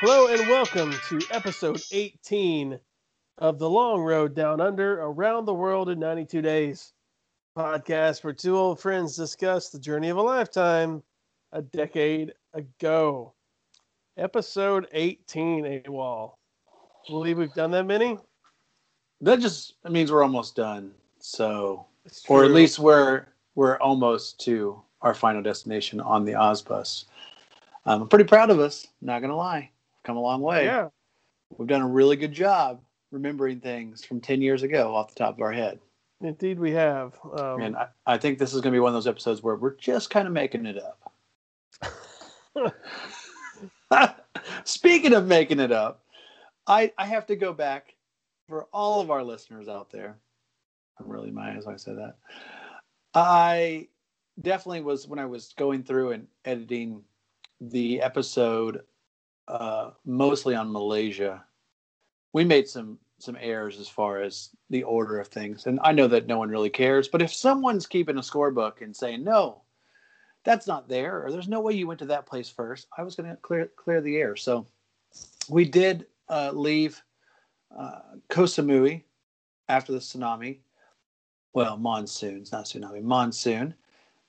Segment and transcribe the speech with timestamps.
[0.00, 2.78] Hello and welcome to episode 18
[3.38, 6.92] of The Long Road Down Under Around the World in 92 Days
[7.56, 11.02] podcast where two old friends discuss the journey of a lifetime
[11.50, 13.34] a decade ago.
[14.16, 16.34] Episode 18, AWOL.
[17.08, 18.18] Believe we've done that many?
[19.20, 20.92] That just means we're almost done.
[21.18, 21.86] So,
[22.28, 23.26] or at least we're
[23.56, 27.06] we're almost to our final destination on the Ozbus.
[27.84, 28.86] Um, I'm pretty proud of us.
[29.02, 29.72] Not gonna lie,
[30.08, 30.64] come a long way.
[30.64, 30.88] Yeah.
[31.56, 32.80] We've done a really good job
[33.12, 35.78] remembering things from ten years ago off the top of our head.
[36.22, 37.14] Indeed, we have.
[37.38, 39.76] Um, and I, I think this is gonna be one of those episodes where we're
[39.76, 41.12] just kind of making it up.
[44.64, 46.02] Speaking of making it up,
[46.66, 47.94] I I have to go back
[48.48, 50.16] for all of our listeners out there.
[50.98, 52.16] I'm really my as I said that.
[53.14, 53.88] I
[54.40, 57.02] definitely was when I was going through and editing
[57.60, 58.82] the episode,
[59.48, 61.42] uh, mostly on Malaysia.
[62.32, 66.06] We made some some errors as far as the order of things, and I know
[66.06, 67.08] that no one really cares.
[67.08, 69.62] But if someone's keeping a scorebook and saying no,
[70.44, 73.16] that's not there, or there's no way you went to that place first, I was
[73.16, 74.36] going to clear clear the air.
[74.36, 74.66] So
[75.48, 77.02] we did uh, leave
[77.76, 79.02] uh, Koh Samui
[79.68, 80.58] after the tsunami.
[81.54, 83.74] Well, monsoons, not tsunami, monsoon.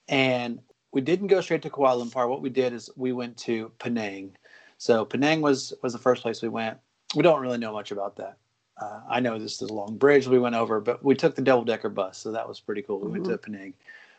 [0.07, 0.59] And
[0.91, 2.27] we didn't go straight to Kuala Lumpur.
[2.27, 4.35] What we did is we went to Penang.
[4.79, 6.77] So Penang was was the first place we went.
[7.13, 8.37] We don't really know much about that.
[8.81, 11.41] Uh, I know this is a long bridge we went over, but we took the
[11.41, 12.99] double decker bus, so that was pretty cool.
[12.99, 13.73] We went to Penang.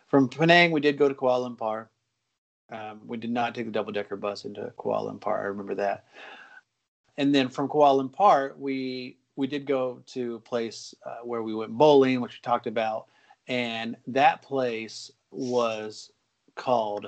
[0.07, 1.87] From Penang, we did go to Kuala Lumpur.
[2.71, 5.39] Um, we did not take the double decker bus into Kuala Lumpur.
[5.39, 6.05] I remember that.
[7.17, 11.55] And then from Kuala Lumpur, we we did go to a place uh, where we
[11.55, 13.07] went bowling, which we talked about,
[13.49, 16.13] and that place was
[16.55, 17.07] called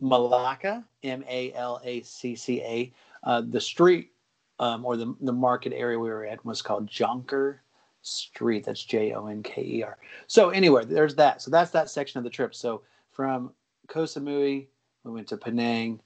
[0.00, 2.92] Malacca, M A L A C C A.
[3.24, 4.12] Uh, the street
[4.58, 7.58] um, or the the market area we were at was called Jonker
[8.02, 8.64] Street.
[8.64, 9.98] That's J O N K E R.
[10.26, 11.42] So anyway, there's that.
[11.42, 12.54] So that's that section of the trip.
[12.54, 13.52] So from
[13.88, 14.66] Koh Samui,
[15.04, 16.00] we went to Penang,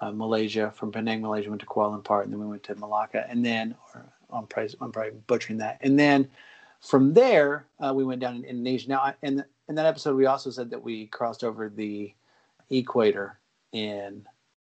[0.00, 0.72] uh, Malaysia.
[0.74, 3.74] From Penang, Malaysia, went to Kuala Lumpur, and then we went to Malacca, and then
[3.94, 5.78] or I'm probably, I'm probably butchering that.
[5.80, 6.28] And then
[6.80, 8.88] from there, uh, we went down in Indonesia.
[8.88, 12.14] Now, in in that episode, we also said that we crossed over the
[12.78, 13.38] equator
[13.72, 14.24] in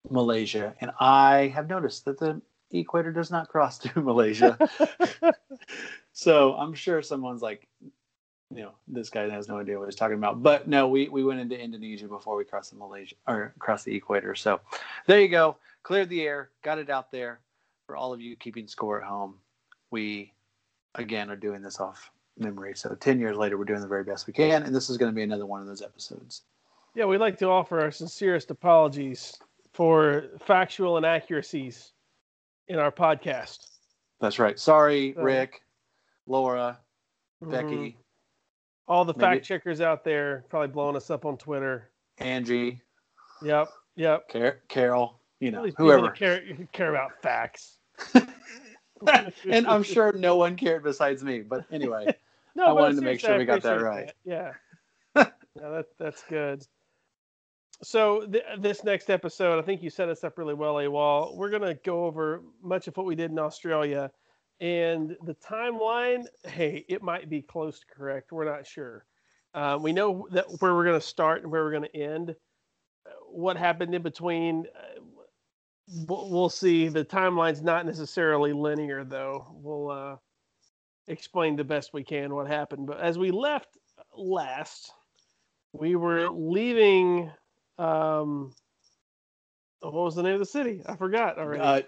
[0.09, 2.41] Malaysia, and I have noticed that the
[2.71, 4.59] equator does not cross through Malaysia.
[6.13, 7.67] so I'm sure someone's like,
[8.53, 10.43] you know, this guy has no idea what he's talking about.
[10.43, 13.95] But no, we we went into Indonesia before we crossed the Malaysia or crossed the
[13.95, 14.35] equator.
[14.35, 14.61] So
[15.07, 15.57] there you go.
[15.83, 17.41] Cleared the air, got it out there
[17.87, 19.37] for all of you keeping score at home.
[19.91, 20.33] We
[20.97, 22.75] again are doing this off memory.
[22.75, 24.63] So 10 years later, we're doing the very best we can.
[24.63, 26.43] And this is going to be another one of those episodes.
[26.95, 29.39] Yeah, we'd like to offer our sincerest apologies
[29.73, 31.93] for factual inaccuracies
[32.69, 33.59] in our podcast.
[34.21, 34.59] That's right.
[34.59, 35.63] Sorry, So- Rick,
[36.27, 36.79] Laura,
[37.43, 37.51] Mhm.
[37.51, 37.97] Becky,
[38.89, 41.91] All the Maybe- fact checkers out there probably blowing us up on Twitter.
[42.19, 42.81] Angie,
[43.41, 43.69] Yep.
[43.95, 44.29] Yep.
[44.29, 46.11] Car- Carol, you know, whoever.
[46.11, 46.43] care,
[46.73, 47.79] care about facts.
[49.49, 51.41] and I'm sure no one cared besides me.
[51.41, 52.07] But anyway,
[52.57, 54.07] No, I but wanted to make sure we got that right.
[54.09, 54.15] that.
[54.25, 54.53] Yeah.
[55.15, 56.67] yeah, that, that's good.
[57.83, 61.35] So th- this next episode, I think you set us up really well, AWOL.
[61.35, 64.11] We're going to go over much of what we did in Australia.
[64.61, 68.33] And the timeline, hey, it might be close to correct.
[68.33, 69.07] We're not sure.
[69.55, 72.37] Uh, we know that where we're going to start and where we're going to end.
[73.07, 75.01] Uh, What happened in between, uh,
[76.07, 76.89] we'll, see.
[76.89, 79.47] The timeline's not necessarily linear, though.
[79.55, 80.17] We'll uh,
[81.09, 82.87] explain the best we can what happened.
[82.87, 83.79] But as we left
[84.15, 84.93] last,
[85.73, 87.31] we were leaving.
[87.81, 88.53] Um,
[89.81, 90.83] what was the name of the city?
[90.85, 91.63] I forgot already.
[91.63, 91.81] uh,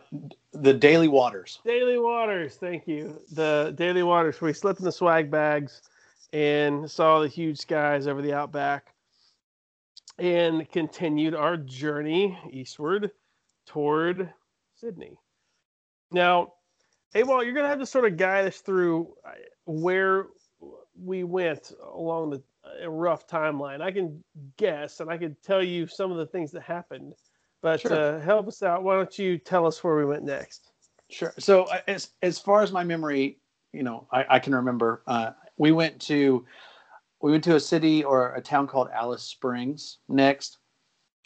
[0.52, 1.60] the Daly Waters.
[1.64, 3.20] Daly Waters, thank you.
[3.32, 4.40] The Daly Waters.
[4.40, 5.82] We slept in the swag bags
[6.32, 8.94] and saw the huge skies over the outback,
[10.18, 13.10] and continued our journey eastward
[13.66, 14.32] toward
[14.74, 15.18] Sydney.
[16.10, 16.54] Now,
[17.12, 19.32] hey, well, you're gonna have to sort of guide us through uh,
[19.66, 20.28] where
[20.98, 22.42] we went along the
[22.80, 23.80] a rough timeline.
[23.80, 24.22] I can
[24.56, 27.14] guess, and I can tell you some of the things that happened.
[27.62, 27.92] But Sure.
[27.92, 28.82] uh, help us out.
[28.82, 30.72] Why don't you tell us where we went next?
[31.10, 31.32] Sure.
[31.38, 33.38] So uh, as as far as my memory,
[33.72, 35.02] you know, I, I can remember.
[35.06, 36.44] Uh, we went to
[37.20, 40.58] we went to a city or a town called Alice Springs next.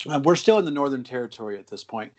[0.07, 2.13] Uh, we're still in the Northern Territory at this point,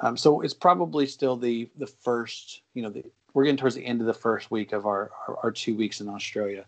[0.00, 2.62] um, so it's probably still the the first.
[2.74, 3.04] You know, the,
[3.34, 6.00] we're getting towards the end of the first week of our our, our two weeks
[6.00, 6.64] in Australia.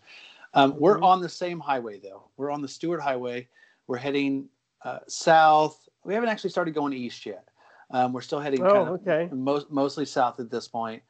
[0.54, 1.04] Um, we're Mhm.
[1.04, 2.24] on the same highway though.
[2.36, 3.48] We're on the Stuart Highway.
[3.86, 4.48] We're heading
[4.84, 5.88] uh, south.
[6.04, 7.48] We haven't actually started going east yet.
[7.90, 9.28] Um, we're still heading Oh, kind of okay.
[9.32, 11.02] most, mostly south at this point.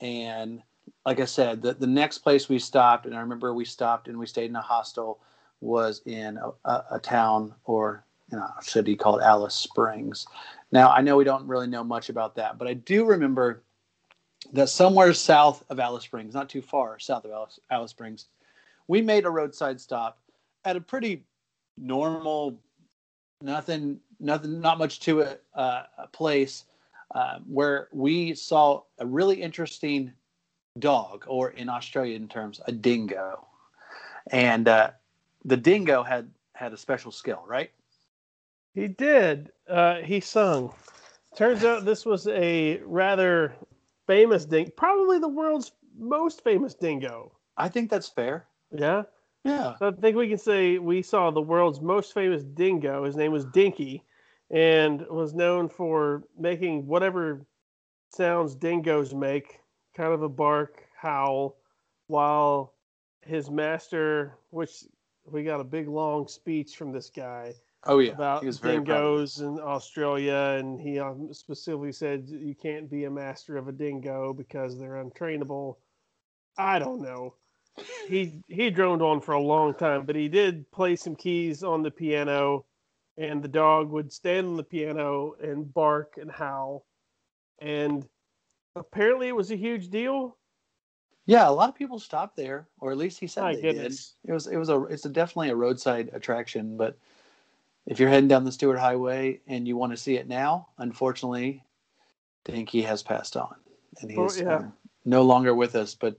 [0.00, 0.62] And
[1.04, 4.18] like I said, the, the next place we stopped, and I remember we stopped and
[4.18, 5.20] we stayed in a hostel,
[5.60, 10.26] was in a, a, a town or you know, a city called Alice Springs.
[10.70, 13.62] Now, I know we don't really know much about that, but I do remember
[14.52, 18.26] that somewhere south of Alice Springs, not too far south of Alice, Alice Springs,
[18.88, 20.18] we made a roadside stop
[20.64, 21.22] at a pretty
[21.76, 22.58] normal,
[23.40, 26.64] nothing, nothing, not much to it, uh, a place
[27.14, 30.12] uh, where we saw a really interesting
[30.78, 33.46] dog, or in Australian terms, a dingo.
[34.30, 34.90] And uh,
[35.44, 37.70] the dingo had had a special skill, right?
[38.74, 39.52] He did.
[39.68, 40.72] Uh, he sung.
[41.36, 43.54] Turns out this was a rather
[44.06, 47.32] famous dingo, probably the world's most famous dingo.
[47.56, 48.46] I think that's fair.
[48.70, 49.02] Yeah.
[49.44, 49.76] Yeah.
[49.78, 53.04] So I think we can say we saw the world's most famous dingo.
[53.04, 54.04] His name was Dinky
[54.50, 57.46] and was known for making whatever
[58.10, 59.60] sounds dingoes make
[59.96, 61.56] kind of a bark, howl,
[62.08, 62.74] while
[63.22, 64.84] his master, which
[65.24, 67.54] we got a big long speech from this guy
[67.84, 68.12] Oh yeah.
[68.12, 73.04] about he was very dingoes in Australia, and he um, specifically said you can't be
[73.04, 75.76] a master of a dingo because they're untrainable.
[76.56, 77.34] I don't know.
[78.08, 81.82] He he droned on for a long time, but he did play some keys on
[81.82, 82.64] the piano,
[83.16, 86.86] and the dog would stand on the piano and bark and howl,
[87.58, 88.08] and
[88.76, 90.36] apparently it was a huge deal.
[91.26, 94.14] Yeah, a lot of people stopped there, or at least he said My they goodness.
[94.22, 94.30] did.
[94.30, 96.96] It was it was a it's a definitely a roadside attraction, but
[97.86, 101.62] if you're heading down the Stuart Highway and you want to see it now, unfortunately,
[102.44, 103.54] Dinky has passed on,
[104.00, 104.56] and Oh, he's yeah.
[104.56, 104.72] um,
[105.04, 105.94] no longer with us.
[105.94, 106.16] But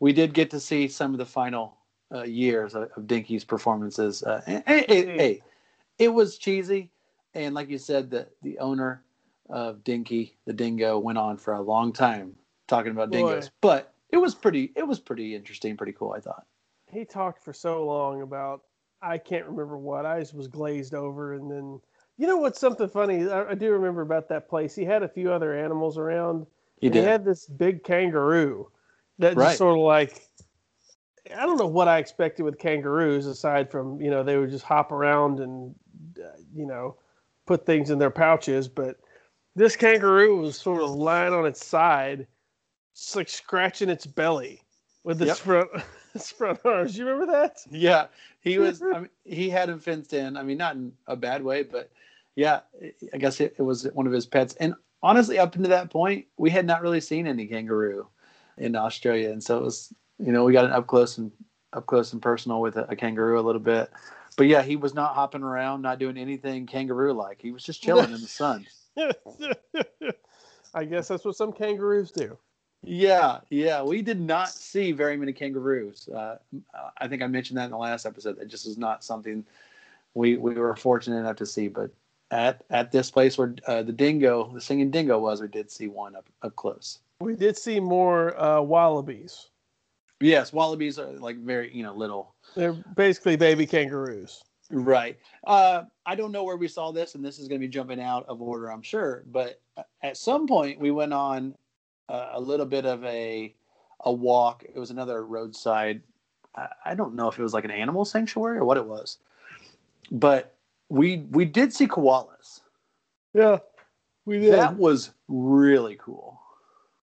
[0.00, 1.76] we did get to see some of the final
[2.12, 4.22] uh, years of, of Dinky's performances.
[4.22, 5.16] Uh, and, and- and- Hmm.
[5.18, 5.42] hey,
[5.98, 6.90] it was cheesy,
[7.34, 9.04] and like you said, the the owner
[9.50, 12.34] of Dinky, the dingo, went on for a long time
[12.68, 13.16] talking about Boy.
[13.18, 16.12] dingoes, but it was pretty it was pretty interesting, pretty cool.
[16.16, 16.46] I thought.
[16.90, 18.62] he talked for so long about
[19.02, 20.04] I can't remember what.
[20.06, 21.80] I just was glazed over, and then
[22.16, 23.28] you know what's something funny?
[23.30, 24.74] I, I do remember about that place.
[24.74, 26.46] He had a few other animals around.
[26.80, 27.02] He did.
[27.02, 28.68] He had this big kangaroo
[29.20, 29.46] that Right.
[29.46, 30.26] just sort of like
[31.36, 34.64] I don't know what I expected with kangaroos aside from you know they would just
[34.64, 35.74] hop around and
[36.18, 36.96] uh, you know
[37.46, 38.96] put things in their pouches, but
[39.56, 42.26] this kangaroo was sort of lying on its side,
[42.94, 44.62] just like scratching its belly
[45.04, 45.38] with its Yep.
[45.38, 45.70] front
[46.14, 46.96] its front arms.
[46.96, 47.58] You remember that?
[47.70, 48.06] Yeah,
[48.40, 48.82] he was.
[48.92, 50.36] I mean, he had him fenced in.
[50.36, 51.90] I mean, not in a bad way, but
[52.36, 52.60] yeah,
[53.12, 54.54] I guess it, it was one of his pets.
[54.54, 58.08] And honestly, up until that point, we had not really seen any kangaroo
[58.60, 59.92] in Australia, and so it was.
[60.22, 61.32] You know, we got an up close and
[61.72, 63.90] up close and personal with a, a kangaroo a little bit.
[64.36, 67.40] But yeah, he was not hopping around, not doing anything kangaroo like.
[67.40, 68.66] He was just chilling in the sun.
[70.74, 72.36] I guess that's what some kangaroos do.
[72.82, 73.82] Yeah, yeah.
[73.82, 76.08] We did not see very many kangaroos.
[76.08, 76.36] Uh,
[76.98, 78.38] I think I mentioned that in the last episode.
[78.38, 79.44] That just is not something
[80.14, 81.68] we we were fortunate enough to see.
[81.68, 81.90] But
[82.30, 85.88] at at this place where uh, the dingo, the singing dingo was, we did see
[85.88, 86.98] one up up close.
[87.20, 89.50] We did see more uh, wallabies.
[90.20, 92.34] Yes, wallabies are like very you know little.
[92.54, 94.42] They're basically baby kangaroos.
[94.70, 95.18] Right.
[95.44, 98.00] Uh, I don't know where we saw this, and this is going to be jumping
[98.00, 99.24] out of order, I'm sure.
[99.30, 99.60] But
[100.02, 101.56] at some point, we went on
[102.08, 103.54] uh, a little bit of a
[104.04, 104.64] a walk.
[104.64, 106.02] It was another roadside.
[106.54, 109.18] I, I don't know if it was like an animal sanctuary or what it was,
[110.10, 110.54] but
[110.88, 112.60] we we did see koalas.
[113.34, 113.58] Yeah,
[114.24, 114.54] we did.
[114.54, 116.39] That was really cool.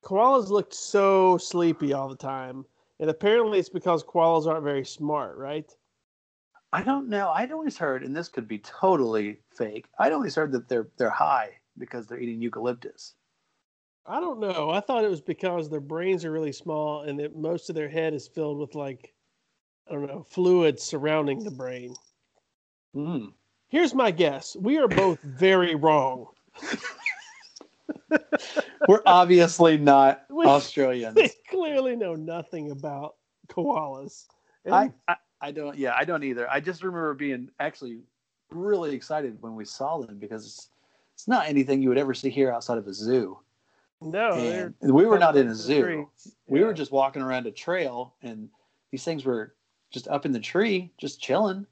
[0.02, 2.64] Koalas looked so sleepy all the time,
[2.99, 5.71] and apparently it's because koalas aren't very smart, right?
[6.73, 7.30] I don't know.
[7.30, 9.87] I'd always heard, and this could be totally fake.
[9.99, 13.14] I'd always heard that they're they're high because they're eating eucalyptus.
[14.07, 14.71] I don't know.
[14.71, 17.88] I thought it was because their brains are really small and that most of their
[17.88, 19.12] head is filled with like
[19.88, 21.95] I don't know fluid surrounding the brain.
[22.95, 23.33] Mm.
[23.69, 26.26] Here's my guess: we are both very wrong.
[28.88, 31.14] We're obviously not We- Australians.
[31.14, 33.16] They clearly know nothing about
[33.49, 34.26] koalas.
[34.64, 35.76] And I, I I don't.
[35.76, 36.50] Yeah, I don't either.
[36.50, 38.00] I just remember being actually
[38.50, 40.68] really excited when we saw them because it's,
[41.14, 43.38] it's not anything you would ever see here outside of a zoo.
[44.02, 45.80] no, we were not in a zoo.
[45.80, 46.37] streets.
[46.47, 48.49] We were just walking around a trail, and
[48.90, 49.54] these things were
[49.90, 51.66] just up in the tree, just chilling.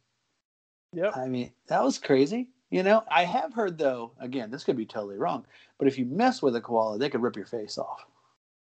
[0.94, 1.16] Yep.
[1.16, 2.48] I mean, that was crazy.
[2.70, 4.12] You know, I have heard though.
[4.20, 5.46] Again, this could be totally wrong,
[5.78, 8.04] but if you mess with a koala, they could rip your face off.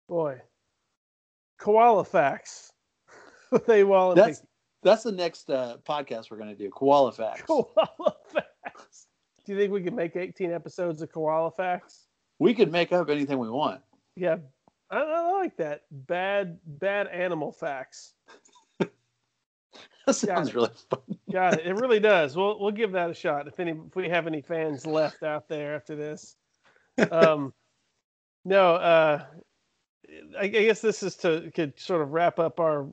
[0.09, 0.41] Boy,
[1.59, 2.73] koala facts.
[3.67, 4.43] they want That's
[4.83, 6.71] that's the next uh, podcast we're going to do.
[6.71, 7.43] Koala facts.
[7.43, 7.67] koala
[8.33, 9.07] facts.
[9.45, 12.07] Do you think we could make 18 episodes of koala facts?
[12.39, 13.81] We could make up anything we want.
[14.17, 14.37] Yeah,
[14.91, 15.83] I, I like that.
[15.91, 18.15] Bad, bad animal facts.
[20.07, 20.55] That sounds it.
[20.55, 21.01] really fun.
[21.31, 21.67] Got it.
[21.67, 22.37] It really does.
[22.37, 25.49] We'll we'll give that a shot if any if we have any fans left out
[25.49, 26.37] there after this.
[27.11, 27.55] Um,
[28.45, 29.25] no, uh,
[30.39, 32.87] I, I guess this is to could sort of wrap up our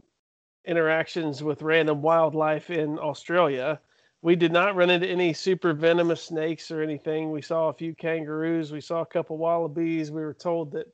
[0.65, 3.81] interactions with random wildlife in Australia.
[4.21, 7.31] We did not run into any super venomous snakes or anything.
[7.31, 8.71] We saw a few kangaroos.
[8.71, 10.11] We saw a couple wallabies.
[10.11, 10.87] We were told that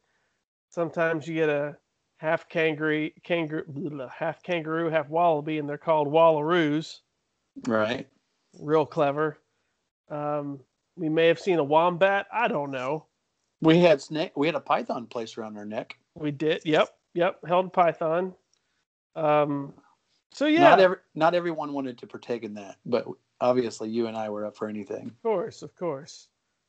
[0.70, 1.78] sometimes you get a
[2.18, 7.00] half kangaroo, kangaroo, half kangaroo, half wallaby, and they're called wallaroos.
[7.68, 8.08] Right.
[8.60, 9.40] Real clever.
[10.10, 10.60] Um,
[10.96, 12.28] we may have seen a wombat.
[12.32, 13.06] I don't know.
[13.62, 14.32] We had snake.
[14.36, 15.98] We had a python placed around our neck.
[16.16, 16.62] We did.
[16.66, 16.90] Yep.
[17.14, 17.40] Yep.
[17.48, 18.34] Held python.
[19.16, 19.74] Um,
[20.32, 23.08] so yeah, Not every not everyone wanted to partake in that, but
[23.40, 25.08] obviously you and I were up for anything.
[25.08, 26.28] of course, of course.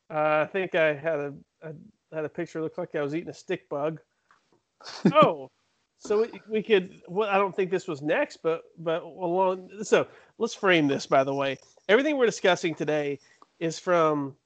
[0.08, 1.34] Uh, I think I had a,
[1.64, 1.72] I
[2.14, 4.00] had a picture look like I was eating a stick bug.
[5.12, 5.50] Oh,
[5.98, 7.00] so we, we could.
[7.08, 9.70] Well, I don't think this was next, but but along.
[9.82, 10.06] So
[10.38, 11.06] let's frame this.
[11.06, 13.18] By the way, everything we're discussing today
[13.58, 14.36] is from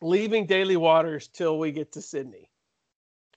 [0.00, 2.50] leaving Daly Waters till we get to Sydney.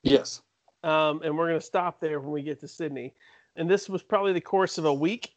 [0.03, 0.41] Yes.
[0.83, 3.13] um, and we're going to stop there when we get to Sydney.
[3.55, 5.33] And this was probably the course of a week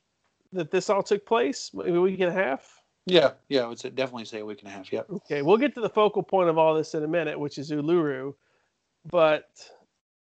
[0.52, 2.82] that this all took place, maybe a week and a half.
[3.06, 3.32] Yeah.
[3.48, 3.62] Yeah.
[3.62, 4.92] I would say, definitely say a week and a half.
[4.92, 5.02] Yeah.
[5.10, 7.70] Okay, we'll get to the focal point of all this in a minute, which is
[7.70, 8.34] Uluru.
[9.08, 9.48] But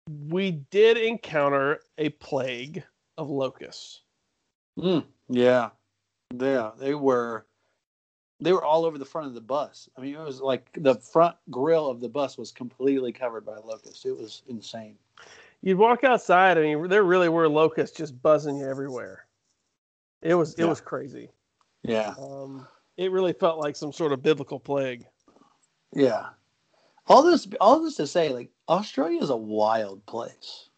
[0.08, 2.82] we did encounter a plague
[3.16, 4.02] of locusts.
[4.78, 5.70] Mm, yeah.
[6.34, 6.70] Yeah.
[6.78, 7.46] They were.
[8.40, 9.88] They were all over the front of the bus.
[9.96, 13.56] I mean, it was like the front grill of the bus was completely covered by
[13.56, 14.04] locusts.
[14.04, 14.96] It was insane.
[15.60, 19.26] You'd walk outside, I mean, there really were locusts just buzzing you everywhere.
[20.22, 20.66] It was it Yeah.
[20.66, 21.30] was crazy.
[21.82, 22.14] Yeah.
[22.16, 25.04] Um, it really felt like some sort of biblical plague.
[25.92, 26.28] Yeah.
[27.08, 30.68] All this all this to say, like Australia is a wild place.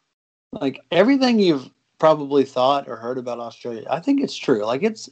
[0.53, 4.65] Like everything you've probably thought or heard about Australia, I think it's true.
[4.65, 5.09] Like it's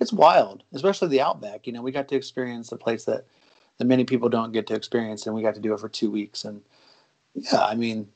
[0.00, 1.66] it's wild, especially the outback.
[1.66, 3.26] You know, we got to experience a place that
[3.78, 6.10] that many people don't get to experience, and we got to do it for two
[6.10, 6.44] weeks.
[6.44, 6.62] And
[7.34, 8.08] yeah, I mean,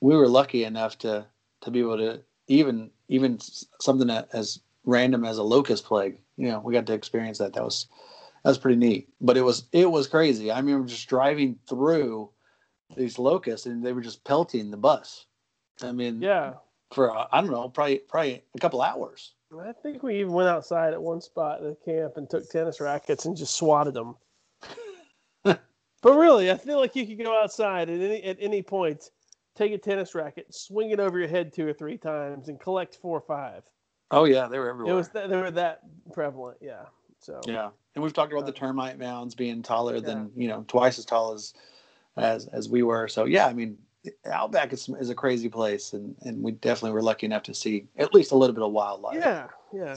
[0.00, 1.26] we were lucky enough to
[1.62, 3.38] to be able to even even
[3.80, 6.18] something that as random as a locust plague.
[6.36, 7.52] You know, we got to experience that.
[7.52, 7.86] That was
[8.42, 9.08] that was pretty neat.
[9.20, 10.50] But it was it was crazy.
[10.50, 12.30] I remember just driving through
[12.96, 15.26] these locusts, and they were just pelting the bus.
[15.82, 16.54] I mean, Yeah.
[16.92, 19.34] for uh, I don't know, probably probably a couple hours.
[19.58, 22.80] I think we even went outside at one spot at the camp and took tennis
[22.80, 24.16] rackets and just swatted them.
[25.44, 25.60] but
[26.04, 29.10] really, I feel like you could go outside at any at any point,
[29.54, 32.96] take a tennis racket, swing it over your head two or three times, and collect
[32.96, 33.62] four or five.
[34.10, 34.92] Oh yeah, they were everywhere.
[34.92, 35.80] It was that, they were that
[36.12, 36.84] prevalent, yeah.
[37.18, 40.00] So yeah, and we've talked about the termite mounds being taller Yeah.
[40.00, 41.54] than you know twice as tall as
[42.16, 43.08] as as we were.
[43.08, 43.78] So yeah, I mean,
[44.26, 47.86] Outback is is a crazy place, and and we definitely were lucky enough to see
[47.96, 49.16] at least a little bit of wildlife.
[49.16, 49.96] yeah, yeah.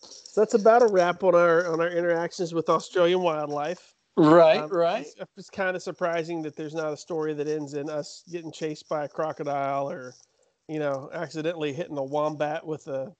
[0.00, 3.94] So that's about a wrap on our on our interactions with Australian wildlife.
[4.16, 5.02] Right, Um, right.
[5.02, 8.52] It's, it's kind of surprising that there's not a story that ends in us getting
[8.52, 10.14] chased by a crocodile or,
[10.68, 13.12] you know, accidentally hitting a wombat with a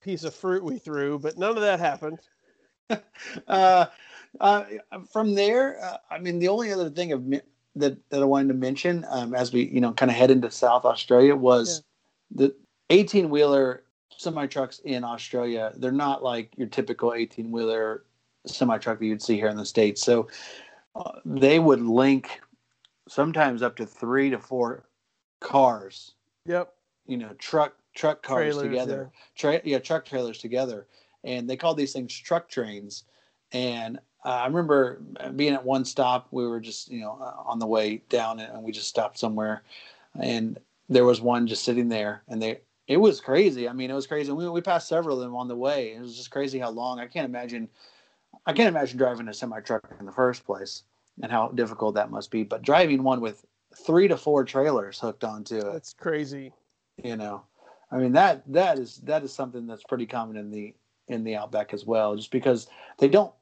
[0.00, 2.20] piece of fruit we threw, but none of that happened.
[3.48, 3.86] uh,
[4.40, 4.64] uh,
[5.12, 7.24] from there, uh, I mean, the only other thing of
[7.76, 10.50] that that I wanted to mention um, as we you know kind of head into
[10.50, 11.82] South Australia was
[12.30, 12.54] the
[12.90, 13.84] 18 wheeler
[14.16, 15.72] semi trucks in Australia.
[15.76, 18.04] They're not like your typical 18 wheeler
[18.46, 20.02] semi truck that you'd see here in the states.
[20.02, 20.28] So
[20.94, 22.40] uh, they would link
[23.08, 24.84] sometimes up to three to four
[25.40, 26.14] cars.
[26.46, 26.72] Yep.
[27.06, 30.86] You know, truck truck cars Trailers, together tra- yeah, truck trailers together,
[31.24, 33.04] and they called these things truck trains.
[33.52, 35.02] And uh, I remember
[35.36, 36.28] being at one stop.
[36.30, 39.62] We were just you know uh, on the way down, and we just stopped somewhere,
[40.20, 40.58] and
[40.88, 43.68] there was one just sitting there, and they it was crazy.
[43.68, 44.32] I mean, it was crazy.
[44.32, 45.94] We we passed several of them on the way.
[45.94, 47.00] It was just crazy how long.
[47.00, 47.68] I can't imagine.
[48.46, 50.82] I can't imagine driving a semi truck in the first place,
[51.22, 52.42] and how difficult that must be.
[52.42, 56.52] But driving one with three to four trailers hooked onto it That's crazy.
[57.02, 57.42] you know
[57.92, 60.74] i mean that that is that is something that's pretty common in the
[61.10, 63.32] in the outback as well just because they don't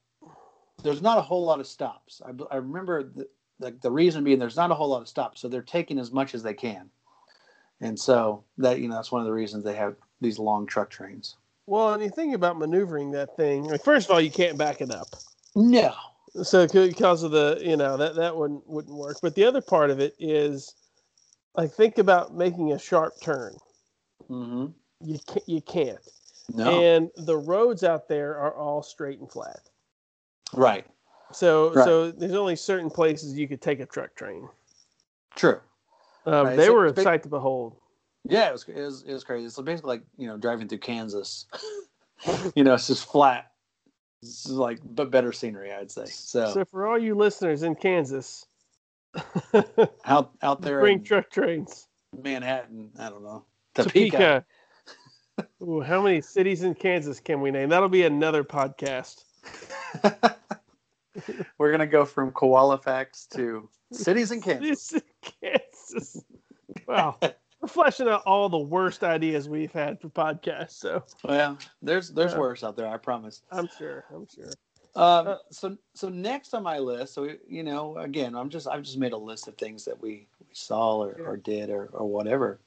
[0.82, 3.28] there's not a whole lot of stops i, I remember the,
[3.60, 6.10] the, the reason being there's not a whole lot of stops so they're taking as
[6.12, 6.90] much as they can
[7.80, 10.90] and so that you know that's one of the reasons they have these long truck
[10.90, 13.64] trains Well, and you think about maneuvering that thing.
[13.64, 15.08] Like, first of all, you can't back it up.
[15.54, 15.92] no
[16.42, 19.18] So because of the, you know, that that wouldn't wouldn't work.
[19.22, 20.74] But the other part of it is,
[21.56, 23.56] like, think about making a sharp turn.
[24.28, 24.66] hmm
[25.00, 25.48] You can't.
[25.48, 25.98] You can't.
[26.54, 29.68] No And the roads out there are all straight and flat.
[30.54, 30.86] right
[31.32, 31.84] So Right.
[31.84, 34.48] so there's only certain places you could take a truck train.
[35.36, 35.60] True.
[36.26, 37.76] Um, Right, They so were a big- sight to behold.
[38.24, 39.48] Yeah, it was, it was it was crazy.
[39.48, 41.46] So basically, like you know, driving through Kansas.
[42.54, 43.52] you know, it's just flat.
[44.22, 46.04] It's just like but better scenery, I'd say.
[46.06, 48.44] So, So for all you listeners in Kansas,
[50.04, 51.86] out out there bring in truck trains.
[52.20, 54.10] Manhattan, I don't know, Topeka.
[54.10, 54.44] Topeka.
[55.62, 57.68] Ooh, how many cities in Kansas can we name?
[57.68, 59.24] That'll be another podcast.
[61.58, 64.82] We're gonna go from koala facts to cities in Kansas.
[64.82, 66.24] Cities in Kansas.
[66.86, 67.16] Wow.
[67.60, 70.72] We're fleshing out all the worst ideas we've had for podcasts.
[70.78, 72.38] So Well, there's there's Yeah.
[72.38, 73.42] worse out there, I promise.
[73.50, 74.04] I'm sure.
[74.14, 74.50] I'm sure.
[74.94, 78.82] Um, Uh, so so next on my list, so you know, again, I'm just I've
[78.82, 82.06] just made a list of things that we, we saw or, or did or, or
[82.06, 82.60] whatever.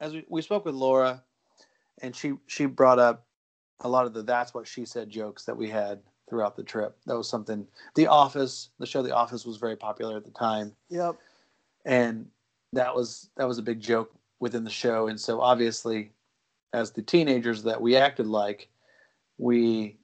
[0.00, 1.22] As we, we spoke with Laura,
[2.02, 3.26] and she she brought up
[3.80, 6.96] a lot of the that's what she said jokes that we had throughout the trip.
[7.06, 7.66] That was something.
[7.94, 11.16] The Office, the show The Office, was very popular at the time, Yep.
[11.84, 12.26] and
[12.72, 15.08] that was that was a big joke within the show.
[15.08, 16.12] And so obviously,
[16.72, 18.68] as the teenagers that we acted like,
[19.38, 19.98] we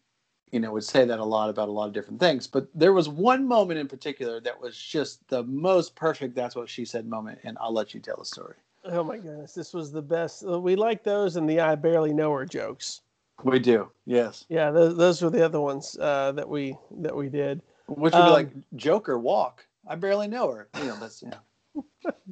[0.53, 2.47] you know would say that a lot about a lot of different things.
[2.47, 6.35] But there was one moment in particular that was just the most perfect.
[6.35, 8.57] That's what she said moment, and I'll let you tell the story.
[8.85, 10.45] Oh my goodness, this was the best.
[10.45, 13.03] Uh, We like those and the I barely know her jokes.
[13.45, 14.45] We do, yes.
[14.49, 17.63] Yeah, those, those were the other ones uh, that we that we did.
[17.87, 19.67] Which would Um, be like Jonker Walk.
[19.87, 20.69] I barely know her.
[20.79, 21.81] You know, that's yeah.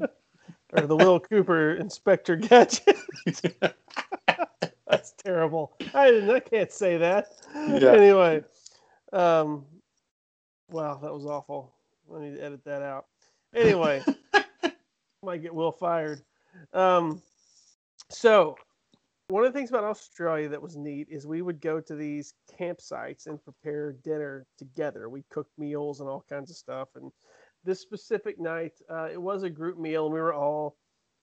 [0.75, 2.95] Or the Will Cooper Inspector Gadget.
[4.87, 5.73] That's terrible.
[5.95, 6.31] I didn't.
[6.31, 7.29] I can't say that.
[7.55, 7.93] Yeah.
[7.93, 8.45] Anyway,
[9.13, 9.65] um,
[10.71, 11.73] wow, that was awful.
[12.15, 13.07] I need to edit that out.
[13.55, 14.03] Anyway,
[15.23, 16.23] might get Will fired.
[16.73, 17.23] Um,
[18.11, 18.57] so
[19.29, 22.33] one of the things about Australia that was neat is we would go to these
[22.59, 25.11] campsites and prepare dinner together.
[25.11, 26.89] We cooked meals and all kinds of stuff.
[26.95, 27.13] And
[27.65, 30.77] this specific night, uh, it was a group meal, and we were all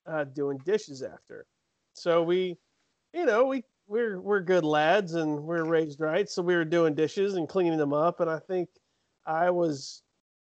[0.05, 1.47] uh, doing dishes after.
[1.93, 2.57] So we,
[3.13, 6.93] you know, we we're we're good lads and we're raised right, so we were doing
[6.93, 8.19] dishes and cleaning them up.
[8.19, 8.69] And I think
[9.25, 10.03] I was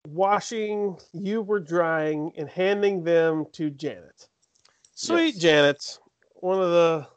[0.08, 4.30] washing, you were drying, and handing them to Janet.
[4.94, 5.42] Sweet Yes.
[5.42, 6.00] Janet,
[6.36, 7.08] one of the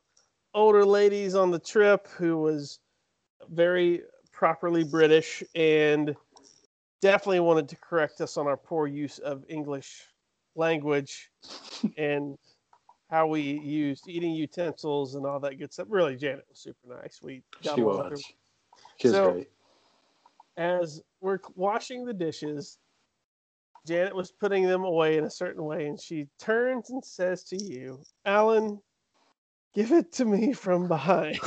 [0.55, 2.79] older ladies on the trip who was
[3.51, 6.15] very properly British and
[7.01, 10.05] definitely wanted to correct us on our poor use of English
[10.55, 11.31] language
[11.99, 12.39] and
[13.11, 15.87] how we used eating utensils and all that good stuff.
[15.91, 17.21] Really, Janet was super nice.
[17.23, 18.23] We got She was.
[18.97, 19.51] She was So- great.
[20.57, 22.79] as we're washing the dishes,
[23.87, 27.63] Janet was putting them away in a certain way, and she turns and says to
[27.63, 28.81] you, Alan,
[29.75, 31.39] give it to me from behind.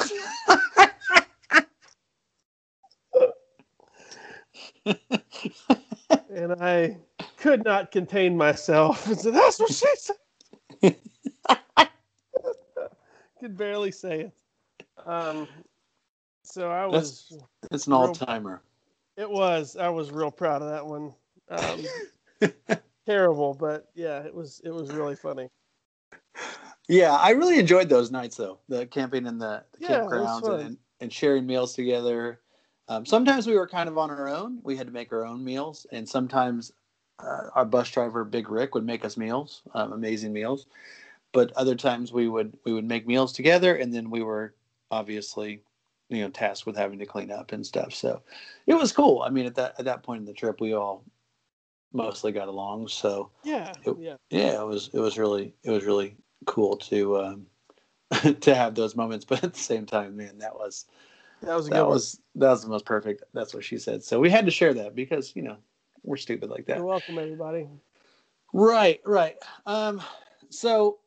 [6.30, 6.97] and I
[7.38, 10.95] could not contain myself and said, That's what she said.
[13.39, 14.32] could barely say it.
[15.06, 15.47] Um,
[16.43, 17.39] so I That's- was
[17.71, 18.62] It's an all timer.
[19.15, 19.76] it was.
[19.78, 21.13] I was real proud of that one.
[21.50, 21.82] Um,
[23.06, 24.62] terrible, but yeah, it was.
[24.63, 25.50] It was really funny.
[26.88, 28.60] Yeah, I really enjoyed those nights though.
[28.69, 32.39] The camping in the, the Yeah, campgrounds and, and sharing meals together.
[32.88, 34.60] Um, sometimes we were kind of on our own.
[34.63, 36.71] We had to make our own meals, and sometimes
[37.19, 40.67] uh, our bus driver, Big Rick, would make us meals, um, amazing meals.
[41.34, 44.54] But other times we would we would make meals together, and then we were
[44.89, 45.62] obviously,
[46.10, 47.93] you know, tasked with having to clean up and stuff.
[47.93, 48.21] So
[48.65, 49.21] it was cool.
[49.23, 51.04] I mean, at that at that point in the trip, we all
[51.93, 52.88] mostly got along.
[52.88, 54.15] So Yeah, It- yeah.
[54.30, 57.47] yeah, it was it was really it was really cool to um,
[58.41, 59.26] to have those moments.
[59.26, 60.86] But at the same time, man, that was
[61.41, 61.89] That was that one.
[61.93, 63.23] was that was the most perfect.
[63.34, 64.04] That's what she said.
[64.04, 65.58] So we had to share that because you know
[66.04, 66.78] we're stupid like that.
[66.78, 67.67] You're welcome, everybody.
[68.54, 69.36] Right, right.
[69.65, 70.02] Um,
[70.50, 71.00] so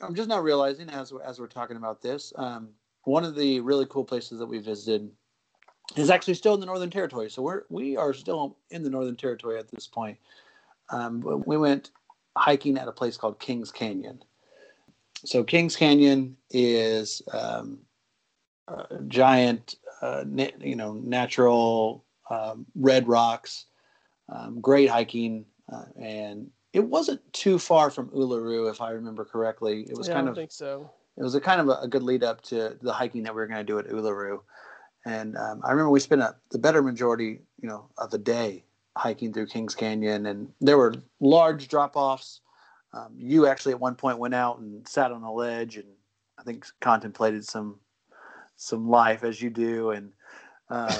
[0.00, 2.70] I'm just now realizing as as we're talking about this, um,
[3.04, 5.10] one of the really cool places that we visited
[5.96, 7.30] is actually still in the Northern Territory.
[7.30, 10.18] So we're we are still in the Northern Territory at this point.
[10.90, 11.90] Um, but we went
[12.36, 14.22] hiking at a place called Kings Canyon.
[15.24, 17.80] So Kings Canyon is um,
[18.68, 23.66] a giant, uh, na- you know, natural um, red rocks,
[24.28, 29.86] um, great hiking, uh, and it wasn't too far from Uluru, if I remember correctly.
[29.88, 30.90] It was yeah, kind I of think so.
[31.16, 33.40] it was a kind of a, a good lead up to the hiking that we
[33.40, 34.40] were going to do at Uluru.
[35.04, 38.64] And um, I remember we spent a, the better majority, you know, of the day
[38.96, 42.40] hiking through Kings Canyon, and there were large drop offs.
[42.92, 45.86] Um, you actually at one point went out and sat on a ledge and
[46.38, 47.78] I think contemplated some
[48.56, 50.12] some life as you do, and
[50.68, 50.90] um,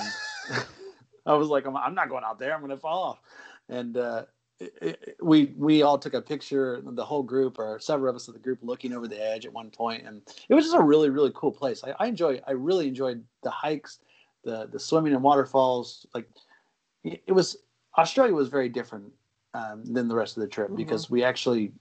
[1.26, 2.54] I was like, I'm, I'm not going out there.
[2.54, 3.20] I'm going to fall off.
[3.68, 4.24] And uh,
[5.22, 8.40] we we all took a picture, the whole group or several of us of the
[8.40, 11.32] group, looking over the edge at one point, and it was just a really really
[11.34, 11.82] cool place.
[11.84, 12.40] I, I enjoy.
[12.46, 14.00] I really enjoyed the hikes,
[14.44, 16.06] the the swimming in waterfalls.
[16.14, 16.28] Like
[17.04, 17.56] it was
[17.96, 19.10] Australia was very different
[19.54, 20.76] um, than the rest of the trip Mhm.
[20.76, 21.72] because we actually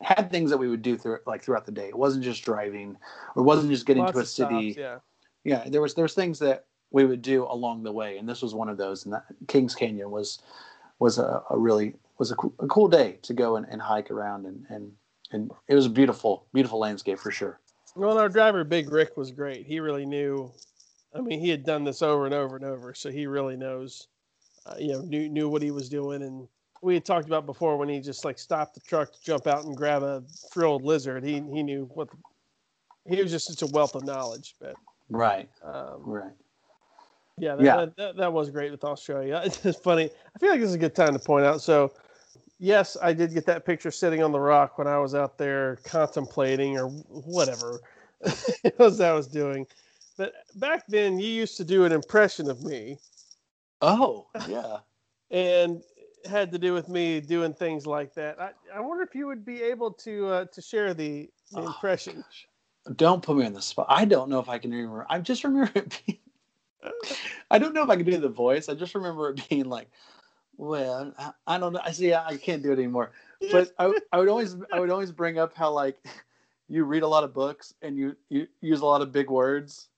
[0.00, 1.88] had things that we would do through like throughout the day.
[1.88, 2.96] It wasn't just driving,
[3.34, 4.98] or wasn't just getting Lots to a of stops, city yeah.
[5.44, 8.40] yeah there was there was things that we would do along the way and this
[8.40, 10.38] was one of those and that kings canyon was
[11.00, 14.10] was a, a really was a, coo- a cool day to go and, and hike
[14.10, 14.92] around and and
[15.30, 17.60] and it was a beautiful beautiful landscape for sure
[17.94, 19.66] Well, our driver, Big Rick, was great.
[19.66, 20.52] He really knew.
[21.14, 24.08] I mean, he had done this over and over and over, so he really knows.
[24.66, 26.46] Uh, you know, knew knew what he was doing, and
[26.82, 29.64] we had talked about before when he just like stopped the truck to jump out
[29.64, 31.24] and grab a frilled lizard.
[31.24, 32.10] He he knew what.
[32.10, 32.16] The,
[33.08, 34.74] he was just such a wealth of knowledge, but
[35.08, 36.32] right um, right
[37.38, 37.76] yeah, that, Yeah.
[37.76, 39.42] That, that, that was great with Australia.
[39.64, 40.10] It's funny.
[40.34, 41.62] I feel like this is a good time to point out.
[41.62, 41.92] So,
[42.58, 45.76] yes, I did get that picture sitting on the rock when I was out there
[45.84, 47.80] contemplating or whatever
[48.64, 49.66] it was I was doing.
[50.16, 52.98] But back then, you used to do an impression of me,
[53.82, 54.78] oh yeah
[55.30, 55.82] and
[56.24, 58.40] it had to do with me doing things like that.
[58.40, 61.66] I, I wonder if you would be able to uh, to share the, the Oh,
[61.66, 62.24] impression.
[62.96, 65.44] don't put me on the spot i don't know if i can remember i just
[65.44, 66.18] remember it being
[67.50, 69.88] i don't know if i can do the voice i just remember it being like
[70.58, 73.12] well i, I don't know i see I, I can't do it anymore
[73.52, 75.96] but I, I would always I would always bring up how like
[76.68, 79.88] you read a lot of books and you you use a lot of big words.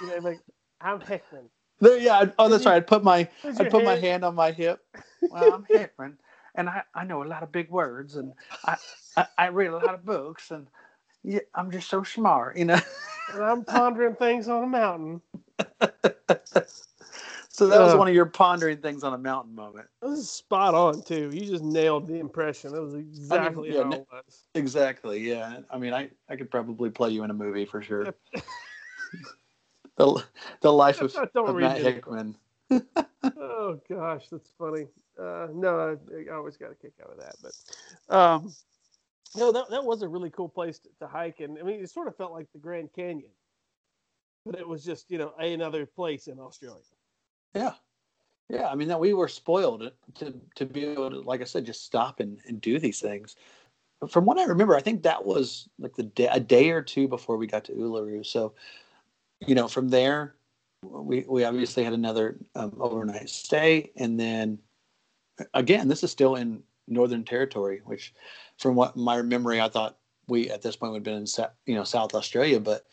[0.00, 0.40] You know, like
[0.80, 1.48] I'm Hickman.
[1.80, 2.18] There, yeah.
[2.18, 2.76] I'd, oh, that's right.
[2.76, 4.80] I'd put my I'd your put my hand on my hip.
[5.30, 6.18] Well, I'm Hickman,
[6.54, 8.32] and I, I know a lot of big words, and
[8.64, 8.76] I,
[9.16, 10.66] I I read a lot of books, and
[11.22, 12.80] yeah, I'm just so smart, you know.
[13.32, 15.20] and I'm pondering things on a mountain.
[17.60, 17.98] so that was Uh.
[17.98, 19.86] one of your pondering things on a mountain moment.
[20.00, 21.30] This is spot on too.
[21.30, 22.74] You just nailed the impression.
[22.74, 24.44] It was exactly yeah, how it was.
[24.54, 25.28] Exactly.
[25.28, 25.60] Yeah.
[25.68, 28.14] I mean, I I could probably play you in a movie for sure.
[29.98, 30.24] the
[30.62, 31.84] the life of, of Matt it.
[31.84, 32.36] Hickman.
[33.36, 34.86] Oh gosh, that's funny.
[35.18, 37.36] Uh, no, I, I always got a kick out of that.
[37.42, 38.54] But um,
[39.36, 41.90] no, that that was a really cool place to, to hike, and I mean, it
[41.90, 43.30] sort of felt like the Grand Canyon,
[44.46, 46.80] but it was just you know another place in Australia.
[47.54, 47.72] Yeah.
[48.48, 48.68] Yeah.
[48.68, 51.84] I mean, that we were spoiled to, to be able to, like I said, just
[51.84, 53.36] stop and, and do these things.
[54.00, 56.82] But from what I remember, I think that was like the day, a day or
[56.82, 58.24] two before we got to Uluru.
[58.24, 58.54] So,
[59.46, 60.34] you know, from there,
[60.82, 63.92] we, we obviously had another um, overnight stay.
[63.96, 64.58] And then
[65.54, 68.14] again, this is still in Northern Territory, which
[68.58, 71.26] from what my memory, I thought we at this point would have been in,
[71.66, 72.86] you know, South Australia, but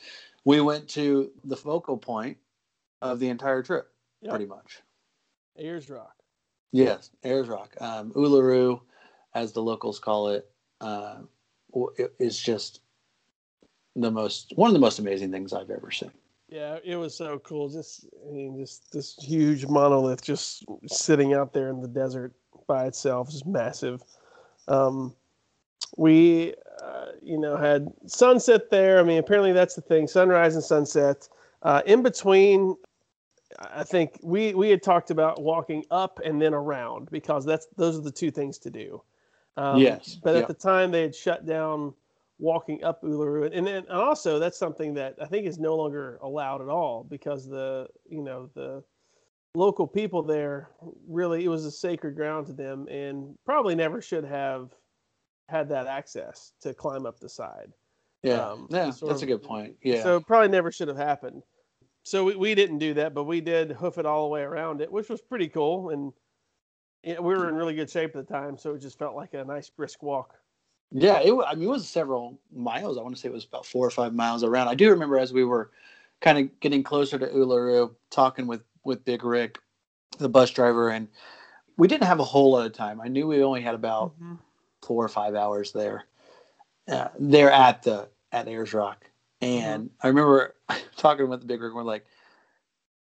[0.46, 2.38] we went to the focal point
[3.02, 4.32] of the entire trip Yep.
[4.32, 4.82] pretty much.
[5.58, 6.14] Ayers Rock.
[6.72, 7.76] Yes, Ayers Rock.
[7.80, 8.82] Um, Uluru,
[9.34, 10.50] as the locals call it,
[10.82, 11.18] uh,
[12.20, 12.82] is just
[13.96, 16.12] the most one of the most amazing things I've ever seen.
[16.50, 17.70] Yeah, it was so cool.
[17.70, 22.34] Just I mean, just this huge monolith just sitting out there in the desert
[22.68, 24.02] by itself, just massive.
[24.68, 25.16] Um,
[25.98, 29.00] we, uh, you know, had sunset there.
[29.00, 31.28] I mean, apparently that's the thing: sunrise and sunset.
[31.64, 32.76] Uh, in between,
[33.60, 37.98] I think we we had talked about walking up and then around because that's those
[37.98, 39.02] are the two things to do.
[39.56, 40.42] Um, Yes, but yeah.
[40.42, 41.94] at the time they had shut down
[42.40, 46.20] walking up Uluru, and, then- and also that's something that I think is no longer
[46.22, 48.84] allowed at all because the you know the
[49.56, 50.70] local people there
[51.08, 54.70] really it was a sacred ground to them and probably never should have
[55.50, 57.72] had that access to climb up the side.
[58.22, 59.76] Yeah, Um, yeah, that's a good point.
[59.82, 61.42] Yeah, So it probably never should have happened.
[62.08, 64.80] So we, we didn't do that, but we did hoof it all the way around
[64.80, 65.90] it, which was pretty cool.
[65.90, 66.14] And
[67.04, 69.34] yeah, we were in really good shape at the time, so it just felt like
[69.34, 70.36] a nice brisk walk.
[70.90, 71.20] yeah.
[71.20, 72.98] It, I mean, it was several miles.
[72.98, 74.70] I want to say it was about four or five miles around.
[74.70, 75.72] I do remember as we were
[76.22, 79.60] kind of getting closer to Uluru, talking with with Big Rick,
[80.18, 81.10] the bus driver, and
[81.76, 83.02] we didn't have a whole lot of time.
[83.02, 84.14] I knew we only had about
[84.82, 86.06] four or five hours there.
[86.88, 89.04] Uh, there at the at Ayers Rock,
[89.42, 90.56] and I remember
[90.98, 91.74] talking with the Big Rick.
[91.74, 92.06] We're like,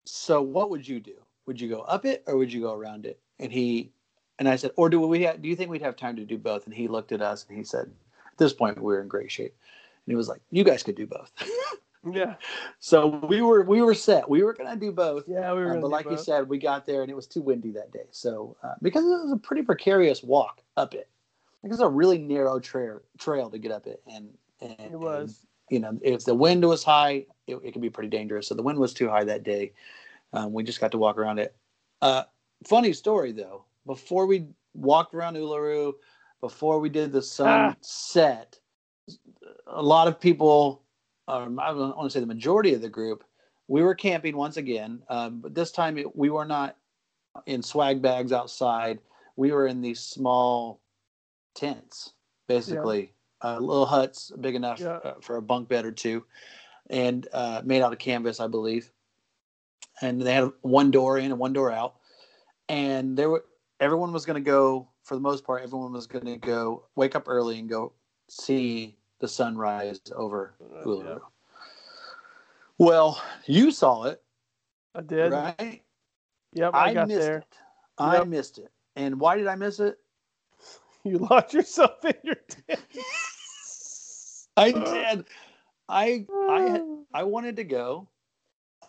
[0.05, 1.15] "So what would you do?
[1.45, 3.91] Would you go up it or would you go around it?" And he
[4.39, 5.25] and I said, "Or do we?
[5.25, 7.45] Ha- do you think we'd have time to do both?" And he looked at us
[7.47, 7.91] and he said,
[8.31, 9.55] "At this point, we we're in great shape."
[10.05, 11.31] And he was like, "You guys could do both."
[12.11, 12.35] Yeah,
[12.79, 14.29] so we were we were set.
[14.29, 15.23] We were gonna do both.
[15.25, 15.77] yeah, we were.
[15.77, 18.07] Uh, but like you said, we got there and it was too windy that day.
[18.11, 21.07] So uh, because it was a pretty precarious walk up it,
[21.63, 25.45] like it's a really narrow trail trail to get up it, and, and it was.
[25.73, 28.47] You know if the wind was high, it, it could be pretty dangerous.
[28.47, 29.73] So the wind was too high that day.
[30.31, 31.55] Um, we just got to walk around it.
[31.99, 32.23] Uh,
[32.63, 33.65] funny story though.
[33.87, 35.93] Before we walked around Uluru,
[36.41, 38.59] before we did the sunset,
[39.65, 40.83] a lot of people,
[41.27, 43.23] um, I want to say the majority of the group,
[43.67, 45.01] we were camping once again.
[45.09, 46.77] Um, but this time it, we were not
[47.47, 48.99] in swag bags outside.
[49.37, 50.81] We were in these small
[51.55, 52.13] tents,
[52.47, 53.12] basically,
[53.43, 54.99] uh, little huts big enough Yeah.
[55.03, 56.23] uh, for a bunk bed or two,
[56.89, 58.91] and uh, made out of canvas, I believe.
[60.01, 61.95] And they had one door in and one door out,
[62.69, 63.45] and there were
[63.79, 65.61] everyone was going to go for the most part.
[65.61, 67.93] Everyone was going to go wake up early and go
[68.29, 71.05] see the sunrise over Uh, Uluru.
[71.05, 71.17] yeah.
[72.77, 74.21] Well, you saw it,
[74.95, 75.31] I did.
[75.31, 75.83] right?
[76.53, 77.37] Yep, I, got missed there.
[77.37, 77.57] it.
[77.97, 78.27] I Yep.
[78.27, 78.71] missed it.
[78.95, 79.99] And why did I miss it?
[81.05, 82.79] You locked yourself in your tent.
[84.57, 85.25] I did.
[85.89, 86.81] I I
[87.13, 88.07] I wanted to go,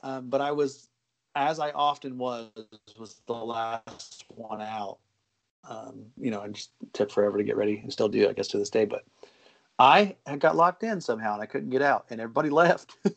[0.02, 0.88] um, but I was,
[1.34, 2.50] as I often was,
[2.98, 4.98] was the last one out.
[5.68, 8.48] Um, you know, I just took forever to get ready, and still do, I guess,
[8.48, 8.84] to this day.
[8.84, 9.04] But
[9.78, 12.96] I had got locked in somehow, and I couldn't get out, and everybody left.
[13.04, 13.14] and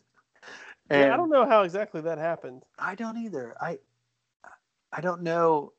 [0.90, 2.64] yeah, I don't know how exactly that happened.
[2.80, 3.56] I don't either.
[3.60, 3.80] I
[4.92, 5.74] I don't know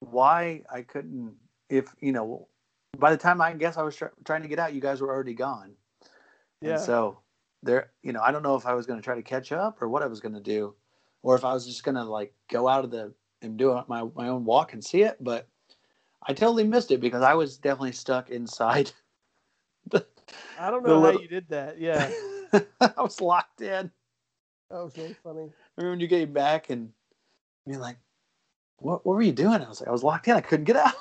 [0.00, 1.34] why I couldn't.
[1.68, 2.48] If you know,
[2.98, 5.10] by the time I guess I was try- trying to get out, you guys were
[5.10, 5.74] already gone.
[6.60, 6.72] Yeah.
[6.74, 7.18] And so
[7.62, 9.80] there, you know, I don't know if I was going to try to catch up
[9.82, 10.74] or what I was going to do,
[11.22, 14.04] or if I was just going to like go out of the and do my
[14.14, 15.16] my own walk and see it.
[15.20, 15.48] But
[16.26, 18.92] I totally missed it because I was definitely stuck inside.
[20.58, 21.80] I don't know how little- you did that.
[21.80, 22.10] Yeah,
[22.80, 23.90] I was locked in.
[24.70, 25.42] that was really funny.
[25.42, 26.92] I remember when you came back and
[27.66, 27.96] being like,
[28.78, 29.04] "What?
[29.06, 30.36] What were you doing?" I was like, "I was locked in.
[30.36, 30.94] I couldn't get out."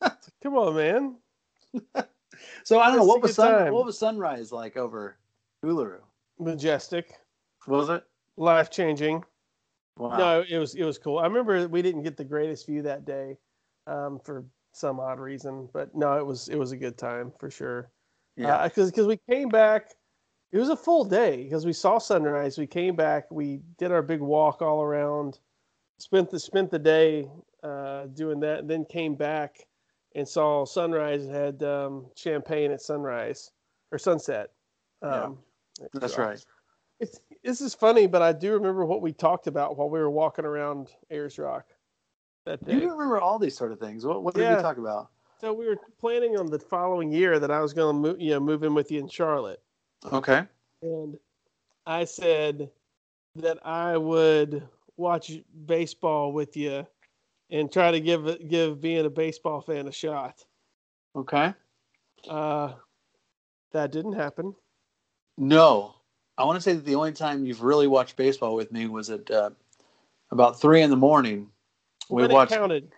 [0.42, 1.16] Come on, man.
[2.64, 3.72] So I don't know what was sun, time.
[3.72, 5.18] what was sunrise like over
[5.64, 5.98] Uluru.
[6.38, 7.12] Majestic,
[7.66, 8.02] Was it?
[8.36, 9.22] life changing.
[9.96, 10.16] Wow.
[10.16, 11.18] No, it was it was cool.
[11.18, 13.36] I remember we didn't get the greatest view that day,
[13.86, 17.50] um, for some odd reason, but no, it was it was a good time for
[17.50, 17.90] sure.
[18.36, 18.66] Yeah.
[18.66, 19.90] because because we came back,
[20.52, 22.56] it was a full day because we saw sunrise.
[22.56, 25.38] We came back, we did our big walk all around,
[25.98, 27.28] spent the spent the day
[27.62, 29.66] uh, doing that, and then came back
[30.14, 33.52] and saw sunrise and had um, champagne at sunrise
[33.92, 34.50] or sunset.
[35.02, 35.24] Yeah.
[35.24, 35.38] Um,
[35.94, 36.44] That's right.
[36.98, 40.10] It's this is funny, but I do remember what we talked about while we were
[40.10, 41.66] walking around Ayers Rock
[42.44, 42.74] that day.
[42.74, 44.04] You remember all these sort of things.
[44.04, 44.56] What, what did Yeah.
[44.56, 45.08] we talk about?
[45.40, 48.32] So we were planning on the following year that I was going to move, you
[48.32, 49.62] know, move in with you in Charlotte,
[50.12, 50.42] Okay.
[50.82, 51.18] and
[51.86, 52.70] I said
[53.36, 54.68] that I would
[54.98, 55.32] watch
[55.64, 56.86] baseball with you
[57.50, 60.44] and try to give give being a baseball fan a shot.
[61.16, 61.52] Okay.
[62.28, 62.72] Uh,
[63.72, 64.54] that didn't happen.
[65.36, 65.94] No.
[66.38, 69.10] I want to say that the only time you've really watched baseball with me was
[69.10, 69.50] at uh,
[70.30, 71.48] about three in the morning.
[72.08, 72.92] We but watched counted.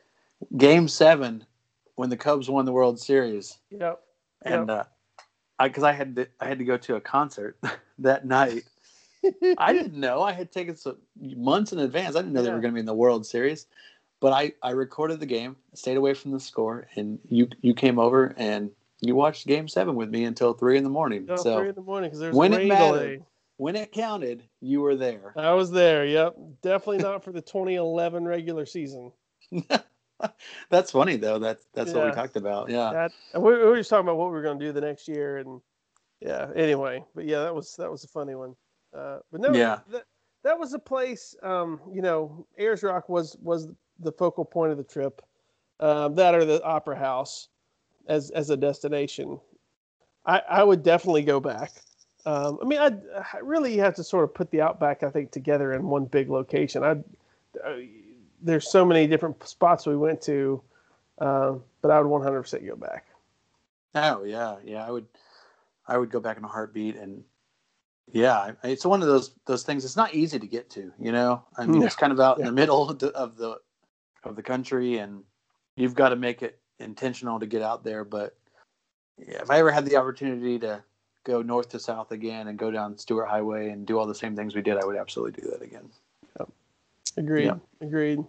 [0.56, 1.44] Game Seven
[1.96, 4.00] when the Cubs won the World Series, Yep.
[4.44, 4.84] and uh,
[5.58, 7.58] I because I had to, I had to go to a concert
[7.98, 8.64] that night.
[9.58, 10.22] I didn't know.
[10.22, 10.86] I had tickets
[11.20, 12.16] months in advance.
[12.16, 13.66] I didn't know they were going to be in the World Series.
[14.22, 17.98] But I, I recorded the game, stayed away from the score, and you you came
[17.98, 21.26] over and you watched Game Seven with me until three in the morning.
[21.26, 22.98] Till so three in the morning because there's when it mattered.
[23.00, 23.20] delay.
[23.56, 25.34] when it counted, you were there.
[25.36, 26.06] I was there.
[26.06, 26.36] Yep.
[26.62, 29.10] Definitely not for the 2011 regular season.
[30.70, 31.40] that's funny though.
[31.40, 32.70] That's that's what we talked about.
[32.70, 33.08] Yeah.
[33.32, 35.08] That we, we were just talking about what we were going to do the next
[35.08, 35.60] year, and
[36.20, 36.46] yeah.
[36.54, 38.54] Anyway, but yeah, that was that was a funny one.
[38.96, 39.80] Uh, but no, Yeah.
[39.90, 40.04] that,
[40.44, 41.34] that was a place.
[41.42, 43.68] Um, you know, Ayers Rock was was
[44.00, 45.22] the focal point of the trip.
[45.80, 47.48] Um, that or the Opera House
[48.06, 49.40] as as a destination.
[50.26, 51.72] I I would definitely go back.
[52.24, 52.92] Um, I mean, I
[53.34, 56.30] I really have to sort of put the Outback, I think, together in one big
[56.30, 56.84] location.
[56.84, 56.90] I
[57.64, 57.76] uh,
[58.40, 60.62] there's so many different spots we went to,
[61.18, 63.06] uh, but I would 100% go back.
[63.94, 64.86] Oh yeah, yeah.
[64.86, 65.06] I would,
[65.86, 67.22] I would go back in a heartbeat, and
[68.12, 69.84] yeah, it's one of those those things.
[69.84, 71.44] It's not easy to get to, you know.
[71.56, 71.86] I mean, No.
[71.86, 73.58] it's kind of out in the middle of the, of the
[74.24, 75.22] of the country, and
[75.76, 78.04] you've got to make it intentional to get out there.
[78.04, 78.36] But
[79.18, 80.82] yeah, if I ever had the opportunity to
[81.24, 84.34] go north to south again and go down Stuart Highway and do all the same
[84.34, 85.88] things we did, I would absolutely do that again.
[86.38, 86.48] Yep.
[87.16, 87.52] Agreed.
[87.80, 88.24] Agreed.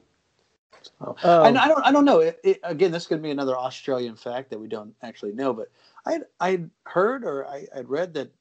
[0.99, 2.19] So, Um, and I don't, I don't know.
[2.19, 5.71] It, it, again, this could be another Australian fact that we don't actually know, but
[6.05, 8.31] I, I heard or I, I'd read that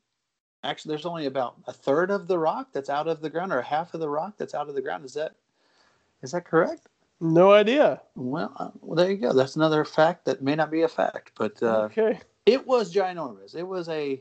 [0.64, 3.62] actually there's only about a third of the rock that's out of the ground, or
[3.62, 5.04] half of the rock that's out of the ground.
[5.04, 5.34] Is that,
[6.22, 6.88] is that correct?
[7.22, 8.02] No idea.
[8.16, 9.32] Well, uh, well, there you go.
[9.32, 12.18] That's another fact that may not be a fact, but uh, okay.
[12.46, 13.54] it was ginormous.
[13.54, 14.20] It was a,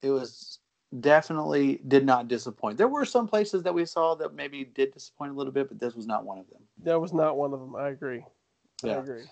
[0.00, 0.58] it was
[1.00, 2.78] definitely did not disappoint.
[2.78, 5.78] There were some places that we saw that maybe did disappoint a little bit, but
[5.78, 6.62] this was not one of them.
[6.82, 7.76] That was not one of them.
[7.76, 8.24] I agree.
[8.82, 8.94] Yeah.
[8.94, 9.24] I agree.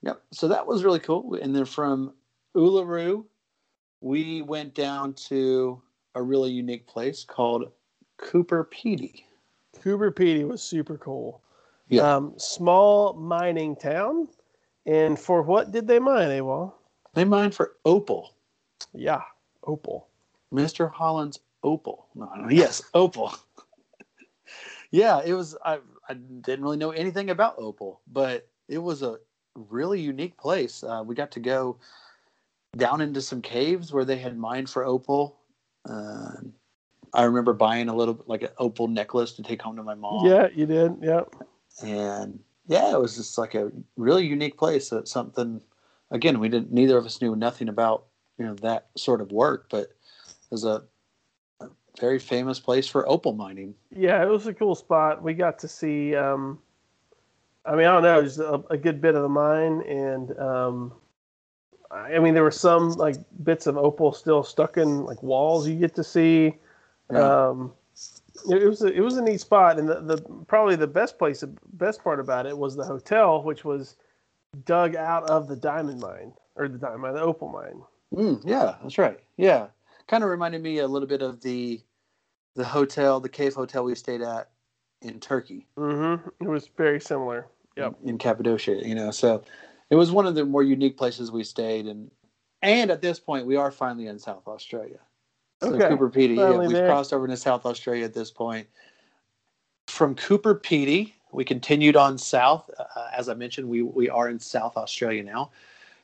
[0.00, 0.22] Yep.
[0.32, 1.34] So that was really cool.
[1.34, 2.14] And then from
[2.56, 3.26] Uluru,
[4.00, 5.82] we went down to
[6.14, 7.70] a really unique place called
[8.18, 9.24] Coober Pedy.
[9.82, 11.42] Coober Pedy was super cool.
[11.88, 12.16] Yeah.
[12.16, 14.28] Um, small mining town.
[14.86, 16.72] And for what did they mine, AWOL?
[17.14, 18.34] They mined for opal.
[18.92, 19.22] Yeah,
[19.64, 20.08] opal.
[20.52, 20.90] Mr.
[20.90, 22.06] Holland's opal.
[22.14, 23.34] No, no, yes, opal.
[24.90, 25.56] yeah, it was.
[25.64, 29.18] I I didn't really know anything about opal, but it was a
[29.54, 30.84] really unique place.
[30.84, 31.78] Uh, we got to go
[32.76, 35.38] down into some caves where they had mined for opal.
[35.88, 36.32] Uh,
[37.14, 40.26] I remember buying a little like an opal necklace to take home to my mom.
[40.26, 40.96] Yeah, you did.
[41.00, 41.34] Yep.
[41.82, 44.90] And yeah, it was just like a really unique place.
[44.90, 45.60] That something
[46.10, 46.72] again we didn't.
[46.72, 48.04] Neither of us knew nothing about
[48.38, 50.82] you know that sort of work, but it was a,
[51.60, 51.68] a
[52.00, 53.74] very famous place for opal mining.
[53.94, 55.22] Yeah, it was a cool spot.
[55.22, 56.14] We got to see.
[56.14, 56.58] Um,
[57.64, 60.92] I mean, I don't know, just a, a good bit of the mine, and um,
[61.90, 65.68] I mean, there were some like bits of opal still stuck in like walls.
[65.68, 66.54] You get to see.
[67.10, 67.48] Yeah.
[67.48, 67.72] Um,
[68.50, 71.40] it, was a, it was a neat spot, and the, the probably the best place,
[71.40, 73.96] the best part about it was the hotel, which was
[74.64, 77.82] dug out of the diamond mine or the diamond mine, the opal mine.
[78.14, 79.18] Mm, yeah, that's right.
[79.36, 79.66] Yeah,
[80.06, 81.80] kind of reminded me a little bit of the
[82.54, 84.50] the hotel, the cave hotel we stayed at
[85.02, 85.66] in Turkey.
[85.76, 86.28] Mm-hmm.
[86.40, 87.48] It was very similar.
[87.76, 87.96] Yep.
[88.02, 89.10] in, in Cappadocia, you know.
[89.10, 89.44] So
[89.90, 92.10] it was one of the more unique places we stayed, and
[92.62, 94.98] and at this point, we are finally in South Australia.
[95.62, 96.86] So Okay, Coober Pedy, yeah, we've there.
[96.86, 98.66] crossed over into South Australia at this point.
[99.86, 102.70] From Coober Pedy, we continued on south.
[102.78, 105.50] Uh, as I mentioned, we we are in South Australia now,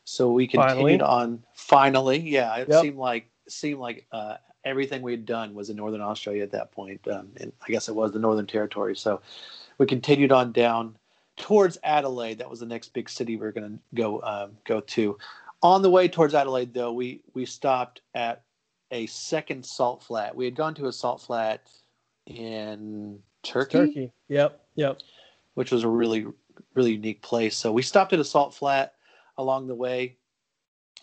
[0.05, 1.01] so we continued Finally.
[1.01, 1.43] on.
[1.55, 2.81] Finally, yeah, it Yep.
[2.81, 6.73] seemed like seemed like uh, everything we had done was in Northern Australia at that
[6.73, 8.97] point, um, and I guess it was the Northern Territory.
[8.97, 9.21] So
[9.77, 10.97] we continued on down
[11.37, 12.39] towards Adelaide.
[12.39, 15.19] That was the next big city we are going to go um, go to.
[15.63, 18.43] On the way towards Adelaide, though, we we stopped at
[18.93, 20.37] a second salt flat.
[20.37, 21.63] We had gone to a salt flat
[22.27, 24.13] in Turkey, Turkey.
[24.29, 24.61] Yep.
[24.77, 25.01] Yep.
[25.55, 26.27] which was a really
[26.75, 27.57] really unique place.
[27.57, 28.95] So we stopped at a salt flat
[29.39, 30.17] along the way,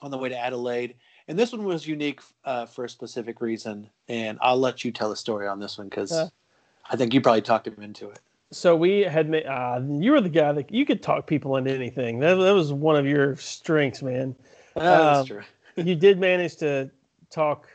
[0.02, 0.96] on the way to Adelaide.
[1.28, 3.90] And this one was unique uh, for a specific reason.
[4.08, 6.30] And I'll let you tell the story on this one because Uh.
[6.92, 8.20] I think you probably talked him into it.
[8.52, 9.46] So we had made.
[9.46, 12.18] Uh, you were the guy that you could talk people into anything.
[12.20, 14.36] That, that was one of your strengths, man.
[14.76, 15.44] That's Um, true.
[15.76, 16.90] you did manage to
[17.30, 17.68] talk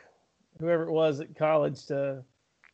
[0.59, 2.23] whoever it was at college to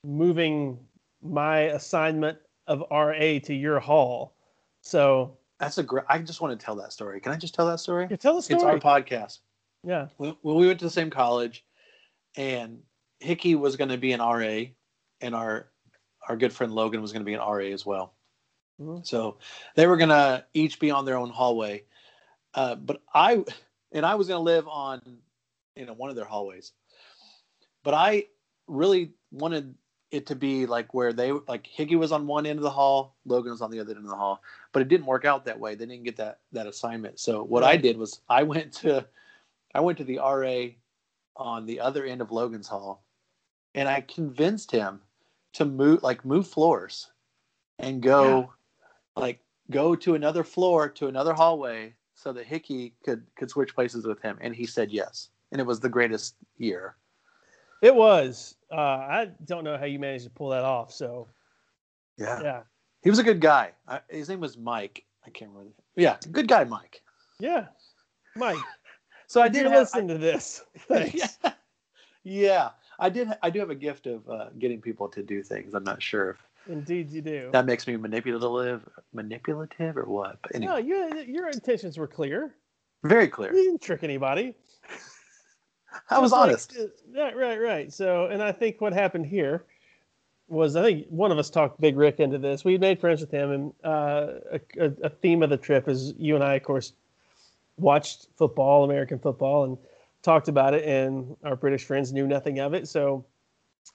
[0.03, 0.79] moving
[1.21, 4.35] my assignment of RA to your hall.
[4.81, 6.05] So That's a great.
[6.09, 7.19] I just want to tell that story.
[7.21, 8.07] Can I just tell that story?
[8.09, 8.57] yeah, tell the story.
[8.57, 9.39] It's our podcast.
[9.83, 10.07] yeah.
[10.17, 11.63] When when we went to the same college,
[12.35, 12.79] and
[13.19, 14.63] Hickey was going to be an RA,
[15.21, 15.67] and our
[16.27, 18.13] our good friend Logan was going to be an RA as well.
[18.81, 19.05] Mhm.
[19.05, 19.37] So
[19.75, 21.83] they were going to each be on their own hallway.
[22.53, 23.43] Uh, but I
[23.91, 25.01] and I was going to live on
[25.75, 26.73] you know one of their hallways.
[27.83, 28.27] But I
[28.67, 29.75] really wanted
[30.11, 33.15] it to be like where they like Higgy was on one end of the hall,
[33.25, 34.41] Logan was on the other end of the hall.
[34.73, 35.75] But it didn't work out that way.
[35.75, 37.19] They didn't get that that assignment.
[37.19, 39.05] So what I did was I went to
[39.73, 40.73] I went to the RA
[41.35, 43.03] on the other end of Logan's hall,
[43.73, 45.01] and I convinced him
[45.53, 47.09] to move like move floors
[47.79, 48.53] and go
[49.15, 49.39] like
[49.69, 54.21] go to another floor to another hallway so that Hickey could could switch places with
[54.21, 56.95] him and he said yes and it was the greatest year
[57.81, 58.55] It was.
[58.71, 60.93] Uh, I don't know how you managed to pull that off.
[60.93, 61.27] So
[62.17, 62.61] yeah, yeah,
[63.01, 66.47] he was a good guy I, his name was Mike I can't remember yeah good
[66.47, 67.01] guy Mike
[67.39, 67.65] yeah,
[68.35, 68.57] Mike.
[69.27, 70.63] so I did you're have, to this.
[70.87, 71.37] Thanks.
[71.43, 71.53] yeah.
[72.23, 75.73] yeah I did I do have a gift of uh, getting people to do things
[75.73, 77.49] I'm not sure if Indeed, you do.
[77.51, 82.53] that makes me manipulative manipulative or what but no, you, your intentions were clear.
[83.03, 83.51] very clear.
[83.51, 84.55] You didn't trick anybody.
[86.09, 86.75] I was like- honest
[87.15, 87.93] right, right, right.
[87.93, 89.63] So, and I think what happened here
[90.47, 92.63] was I think one of us talked Big Rick into this.
[92.65, 96.13] We made friends with him, and uh, a, a, a theme of the trip is
[96.17, 96.93] you and I, of course,
[97.77, 99.77] watched football, American football, and
[100.23, 100.83] talked about it.
[100.85, 102.87] And our British friends knew nothing of it.
[102.87, 103.23] So,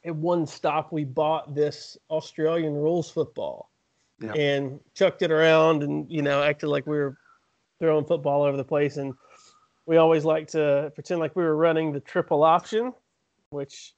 [0.04, 3.70] at one stop, we bought this Australian rules football
[4.20, 4.32] Yeah.
[4.32, 7.18] and chucked it around, and you know, acted like we were
[7.78, 8.96] throwing football over the place.
[8.96, 9.12] And
[9.86, 12.92] we always like to pretend like we were running the triple option,
[13.50, 13.94] which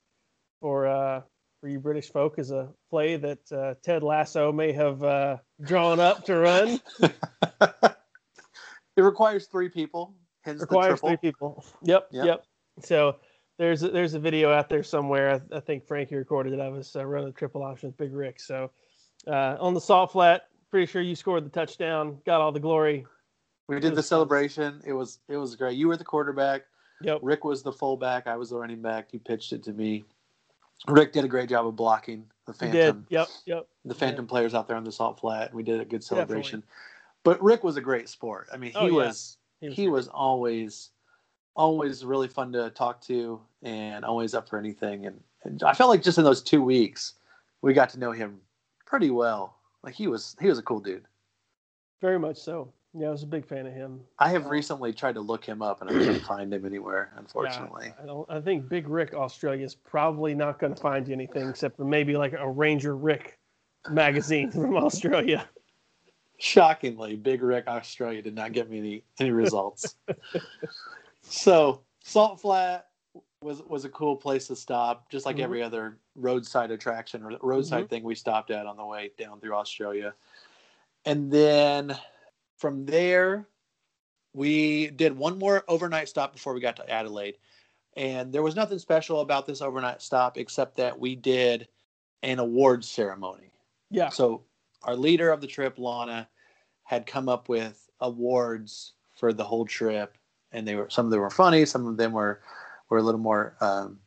[0.61, 1.23] for uh,
[1.61, 5.99] for you British folk is a play that uh, Ted Lasso may have uh, drawn
[5.99, 6.81] up to run.
[7.61, 10.15] it requires three people.
[10.43, 11.65] Hence requires the three people.
[11.83, 12.27] Yep, Yep.
[12.27, 12.45] yep.
[12.85, 13.17] So
[13.59, 15.43] there's a, there's a video out there somewhere.
[15.53, 18.15] I, I think Frankie recorded it of us uh, running the triple option with Big
[18.15, 18.41] Rick.
[18.41, 18.71] So
[19.27, 23.05] uh, on the salt flat, pretty sure you scored the touchdown, got all the glory.
[23.69, 24.81] We did the celebration.
[24.87, 25.77] It was it was great.
[25.77, 26.63] You were the quarterback.
[27.03, 27.21] Yep.
[27.23, 28.27] Rick was the fullback.
[28.27, 29.13] I was the running back.
[29.13, 30.05] You pitched it to me.
[30.89, 33.05] Rick did a great job of blocking the Phantom.
[33.09, 33.15] did.
[33.15, 33.29] Yep.
[33.47, 33.67] Yep.
[33.85, 35.53] the Phantom players out there on the salt flat.
[35.53, 36.61] We did a good celebration.
[36.61, 36.75] Definitely.
[37.25, 38.49] But Rick was a great sport.
[38.53, 38.93] I mean, he Oh, yeah.
[38.93, 40.91] was He was he was always
[41.57, 45.07] always really fun to talk to and always up for anything.
[45.07, 47.15] And, and I felt like just in those two weeks,
[47.63, 48.41] we got to know him
[48.87, 49.57] pretty well.
[49.83, 51.05] Like he was he was a cool dude.
[52.01, 52.73] Very much so.
[52.95, 54.01] Yeah, I was a big fan of him.
[54.19, 54.51] I have Oh.
[54.51, 57.93] recently tried to look him up and I couldn't find him anywhere, Yeah, unfortunately.
[58.03, 58.29] I don't.
[58.31, 61.85] I think Big Rick Australia is probably not going to find you anything except for
[61.85, 63.39] maybe like a Ranger Rick
[63.91, 65.47] magazine from Australia.
[66.39, 69.97] Shockingly, Big Rick Australia did not get me any, any results.
[71.23, 72.87] so Salt Flat
[73.43, 75.43] was was a cool place to stop, just like Mhm.
[75.43, 77.89] every other roadside attraction or roadside Mm-hmm.
[77.89, 80.15] thing we stopped at on the way down through Australia.
[81.05, 81.97] And then
[82.59, 83.49] from there,
[84.35, 87.39] we did one more overnight stop before we got to Adelaide.
[87.97, 91.67] And there was nothing special about this overnight stop except that we did
[92.23, 93.51] an awards ceremony.
[93.91, 94.11] Yeah.
[94.11, 94.45] So
[94.83, 96.29] our leader of the trip, Lana,
[96.85, 100.17] had come up with awards for the whole trip,
[100.53, 102.41] and they were some of them were funny, some of them were
[102.89, 103.99] were a little more um,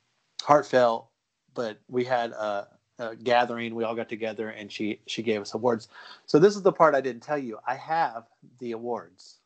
[0.41, 1.09] heartfelt.
[1.53, 2.67] But we had a,
[3.01, 5.89] a gathering, we all got together, and she she gave us awards.
[6.25, 7.59] So this is the part I didn't tell you.
[7.67, 8.25] I have
[8.59, 9.37] the awards.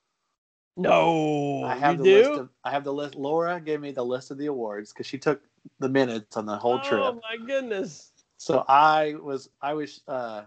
[0.78, 2.18] No, I have you the do.
[2.18, 3.16] list of I have the list.
[3.16, 5.42] Laura gave me the list of the awards because she took
[5.80, 7.02] the minutes on the whole trip.
[7.02, 8.12] Oh my goodness.
[8.38, 10.44] So I was I was uh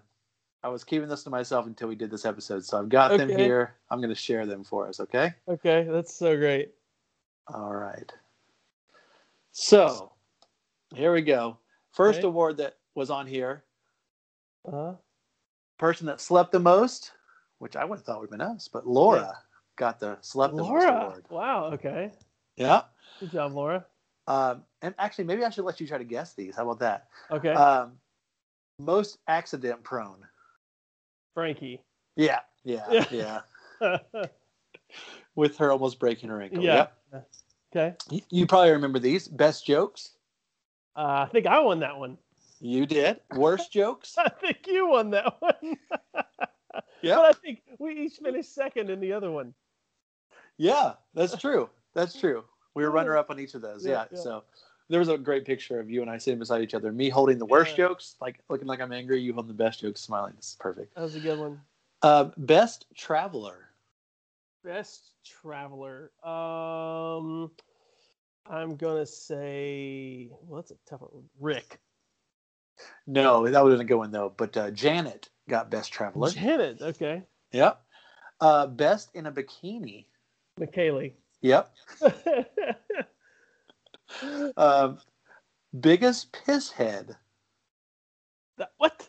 [0.63, 2.65] I was keeping this to myself until we did this episode.
[2.65, 3.75] So I've got them here.
[3.91, 5.33] I'm going to share them for us, okay?
[5.49, 6.75] Okay, that's so great.
[7.47, 8.13] All right.
[9.53, 10.13] So,
[10.95, 11.59] here we go.
[11.93, 12.27] First Okay.
[12.27, 13.65] award that was on here,
[14.71, 14.95] Uh,
[15.79, 17.13] person that slept the most,
[17.59, 19.39] which I would have thought would have been us, but Laura
[19.77, 21.05] got the slept the most Laura.
[21.05, 21.27] award.
[21.31, 21.65] Wow.
[21.73, 22.13] Okay.
[22.57, 22.83] Yeah.
[23.21, 23.87] Good job, Laura.
[24.27, 26.57] Um, and actually, maybe I should let you try to guess these.
[26.57, 27.09] How about that?
[27.31, 27.53] Okay.
[27.55, 27.99] Um,
[28.81, 30.27] most accident prone.
[31.35, 31.81] Frankie.
[32.17, 32.41] Yeah.
[32.65, 33.05] Yeah.
[33.11, 33.41] Yeah.
[33.81, 33.99] Yeah.
[34.13, 34.27] yeah.
[35.37, 36.63] With her almost breaking her ankle.
[36.63, 36.93] Yep.
[37.73, 37.95] Okay.
[38.11, 40.17] You- You probably remember these best jokes.
[40.97, 42.19] Uh, I think I won that one.
[42.61, 44.17] You did worst jokes.
[44.19, 45.77] I think you won that one.
[47.03, 49.55] Yeah, But I think we each finished second in the other one.
[50.59, 51.71] yeah, that's true.
[51.95, 52.45] That's true.
[52.75, 53.85] We were runner up on each of those.
[53.87, 54.05] Yeah, Yeah.
[54.13, 54.19] yeah.
[54.21, 54.45] So
[54.89, 56.93] there was a great picture of you and I sitting beside each other.
[56.93, 57.89] Me holding the worst Yeah.
[57.89, 59.21] jokes, like looking like I'm angry.
[59.21, 60.35] You holding the best jokes, smiling.
[60.37, 60.95] This is perfect.
[60.97, 61.61] That was a good one.
[62.03, 63.71] Uh, best traveler.
[64.65, 66.11] Best traveler.
[66.25, 67.51] Um,
[68.47, 70.31] I'm gonna say.
[70.43, 71.25] Well, that's a tough one.
[71.41, 71.79] Rick.
[73.07, 74.33] No, that been a good one though.
[74.37, 76.31] But uh, Janet got best traveler.
[76.31, 76.81] Janet.
[76.81, 77.23] Okay.
[77.53, 77.81] Yep.
[78.41, 80.07] Uh, best in a bikini.
[80.61, 81.13] McKaylee.
[81.43, 81.73] Yep.
[84.57, 84.99] Um,
[85.79, 87.15] biggest piss head.
[88.57, 89.09] That- what?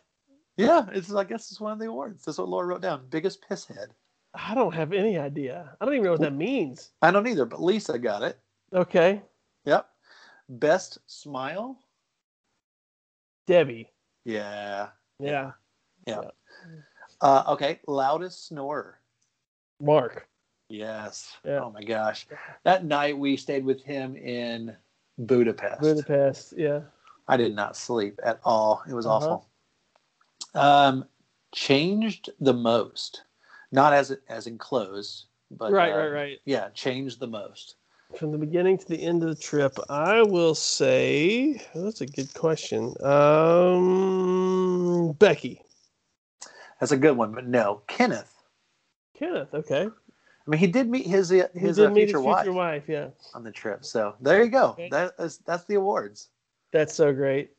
[0.58, 2.26] Yeah, it's I guess it's one of the awards.
[2.26, 3.08] That's what Laura wrote down.
[3.10, 3.94] Biggest piss head.
[4.34, 5.76] I don't have any idea.
[5.80, 6.92] I don't even know what that means.
[7.02, 8.38] I don't either, but Lisa got it.
[8.74, 9.22] Okay.
[9.66, 9.88] Yep.
[10.50, 11.80] Best smile.
[13.50, 13.90] Debbie.
[14.26, 14.90] Yeah.
[15.20, 15.52] Yeah.
[17.20, 17.80] Uh, okay.
[17.88, 19.00] Loudest snorer.
[19.82, 20.28] Mark.
[20.70, 21.36] Yes.
[21.44, 21.62] Yeah.
[21.64, 22.28] Oh my gosh.
[22.64, 24.76] That night we stayed with him in
[25.18, 25.82] Budapest.
[25.82, 26.54] Budapest.
[26.56, 26.82] Yeah.
[27.28, 28.84] I did not sleep at all.
[28.88, 29.16] It was Uh-huh.
[29.16, 29.50] awful.
[30.54, 31.06] Um,
[31.52, 33.24] changed the most,
[33.72, 35.92] not as as enclosed, but right.
[35.92, 36.12] uh, Right.
[36.12, 36.40] Right.
[36.46, 37.76] Yeah, changed the most.
[38.18, 42.34] From the beginning to the end of the trip, I will say that's a good
[42.34, 42.96] question.
[43.04, 44.32] Um,
[45.20, 45.62] Becky,
[46.80, 48.36] That's a good one, but no, Kenneth.
[49.16, 49.54] Kenneth.
[49.54, 52.26] Okay, I mean, he did meet his uh, he his did uh, meet future, his
[52.26, 52.86] wife future wife.
[52.88, 53.86] Yeah, on the trip.
[53.86, 54.70] So there you go.
[54.72, 54.90] Okay.
[54.90, 56.30] That is that's the awards.
[56.72, 57.52] that's so great.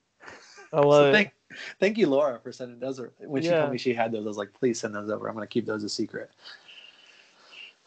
[0.73, 1.13] I So love it.
[1.13, 1.33] thank,
[1.81, 3.01] thank you, Laura, for sending those.
[3.19, 3.61] When she Yeah.
[3.61, 5.29] told me she had those, I was like, please send those over.
[5.29, 6.31] I'm going to keep those a secret.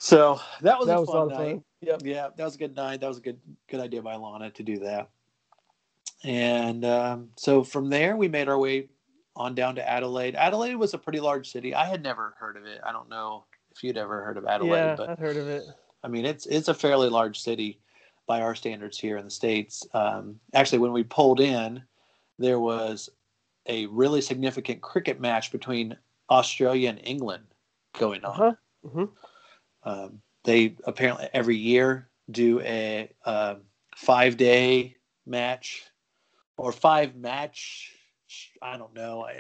[0.03, 1.37] So that was that a was a fun of night.
[1.37, 1.63] fun.
[1.79, 2.01] Yep.
[2.03, 2.99] Yeah, that was a good night.
[2.99, 3.39] That was a good
[3.69, 5.09] good idea by Lana to do that.
[6.25, 8.89] And um, so from there, we made our way
[9.37, 10.35] on down to Adelaide.
[10.35, 11.73] Adelaide was a pretty large city.
[11.73, 12.81] I had never heard of it.
[12.85, 15.63] I don't know if you'd ever heard of Adelaide, yeah, but I've heard of it.
[16.03, 17.79] I mean, it's it's a fairly large city
[18.27, 19.87] by our standards here in the states.
[19.93, 21.81] Um, actually, when we pulled in,
[22.37, 23.09] there was
[23.67, 25.95] a really significant cricket match between
[26.29, 27.45] Australia and England
[27.97, 28.33] going on.
[28.35, 28.53] huh.
[28.91, 29.05] hmm
[29.85, 33.61] Um, they apparently every year do a um
[33.95, 35.85] five day match
[36.57, 37.91] or five match.
[38.61, 39.25] I don't know.
[39.25, 39.39] I,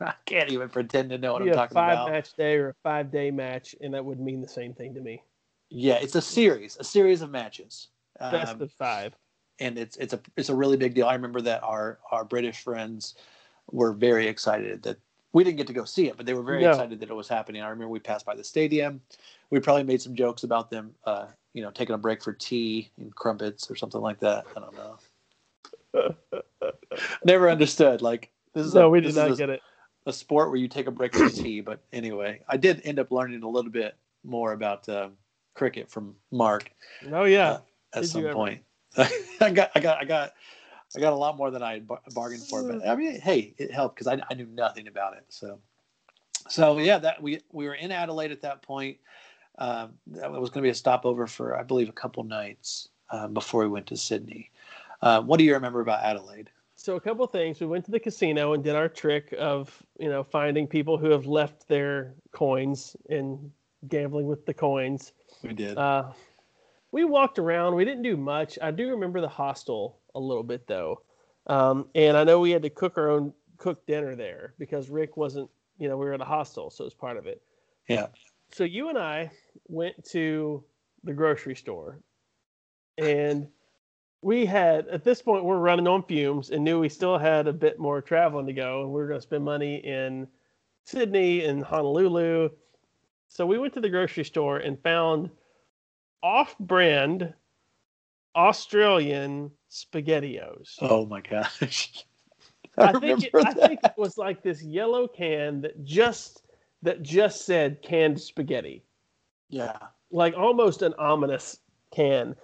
[0.00, 1.92] I can't even pretend to know what Be I'm talking about.
[1.92, 4.74] a Five match day or a five day match, and that would mean the same
[4.74, 5.22] thing to me.
[5.70, 7.88] Yeah, it's a series, a series of matches.
[8.20, 9.14] Best Um, of five.
[9.60, 11.06] and it's it's a it's a really big deal.
[11.06, 13.14] I remember that our our British friends
[13.70, 14.98] were very excited that
[15.32, 16.70] we didn't get to go see it, but they were very No.
[16.70, 17.62] excited that it was happening.
[17.62, 19.00] I remember we passed by the stadium.
[19.50, 22.90] We probably made some jokes about them, uh, you know, taking a break for tea
[22.98, 24.46] and crumpets or something like that.
[24.56, 24.76] I don't
[25.94, 26.72] know.
[27.24, 28.02] Never understood.
[28.02, 29.62] Like this is No, a, we did not a, get it.
[30.06, 31.60] a sport where you take a break for tea.
[31.60, 35.08] But anyway, I did end up learning a little bit more about uh,
[35.54, 36.70] cricket from Mark
[37.12, 37.60] Oh yeah, uh,
[37.94, 38.62] at Did some point.
[39.40, 40.32] I got, I got, I got,
[40.96, 42.62] I got a lot more than I had bar- bargained for.
[42.62, 45.24] But I mean, hey, it helped because I, I knew nothing about it.
[45.28, 45.58] So,
[46.48, 48.98] so yeah, that we we were in Adelaide at that point.
[49.58, 53.34] Um, that was going to be a stopover for, I believe, a couple nights um,
[53.34, 54.50] before we went to Sydney.
[55.02, 56.48] Uh, what do you remember about Adelaide?
[56.76, 57.58] So a couple things.
[57.58, 61.10] We went to the casino and did our trick of you know finding people who
[61.10, 63.50] have left their coins and
[63.88, 65.12] gambling with the coins.
[65.42, 65.76] We did.
[65.76, 66.12] Uh,
[66.90, 67.74] we walked around.
[67.74, 68.58] We didn't do much.
[68.60, 71.02] I do remember the hostel a little bit though,
[71.46, 75.16] um, and I know we had to cook our own cook dinner there because Rick
[75.16, 75.50] wasn't.
[75.78, 77.40] You know, we were at a hostel, so it was part of it.
[77.88, 78.06] yeah.
[78.50, 79.30] So you and I
[79.68, 80.64] went to
[81.04, 82.00] the grocery store,
[82.96, 83.46] and
[84.22, 87.52] we had at this point we're running on fumes and knew we still had a
[87.52, 90.26] bit more traveling to go, and we were going to spend money in
[90.84, 92.48] Sydney and Honolulu.
[93.28, 95.30] So we went to the grocery store and found
[96.22, 97.32] off-brand
[98.36, 100.76] Australian SpaghettiOs.
[100.80, 102.04] Oh my gosh.
[102.78, 106.42] I, I, think it, remember I think it was like this yellow can that just
[106.82, 108.84] that just said canned spaghetti.
[109.48, 109.76] yeah.
[110.12, 111.58] like almost an ominous
[111.92, 112.36] can.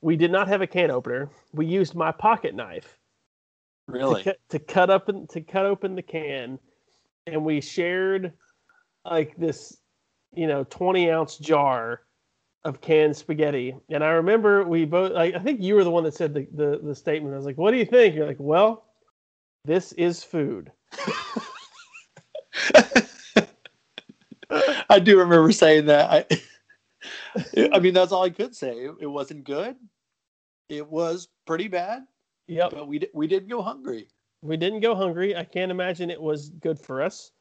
[0.00, 1.28] We did not have a can opener.
[1.52, 2.98] We used my pocket knife
[3.86, 4.22] Really?
[4.22, 6.58] to, cut, to cut up and to cut open the can,
[7.26, 8.32] and we shared
[9.04, 9.76] like this,
[10.34, 12.00] you know, twenty ounce jar
[12.64, 13.76] of canned spaghetti.
[13.90, 15.12] And I remember we both.
[15.12, 17.34] Like, I think you were the one that said the, the the statement.
[17.34, 18.84] I was like, "What do you think?" You're like, "Well,
[19.64, 20.70] this is food."
[24.90, 26.10] I do remember saying that.
[26.10, 28.72] I, I mean, that's all I could say.
[28.72, 29.76] It, it wasn't good.
[30.68, 32.02] It was pretty bad,
[32.48, 32.70] Yep.
[32.70, 34.08] but we we didn't go hungry.
[34.42, 35.36] We didn't go hungry.
[35.36, 37.32] I can't imagine it was good for us.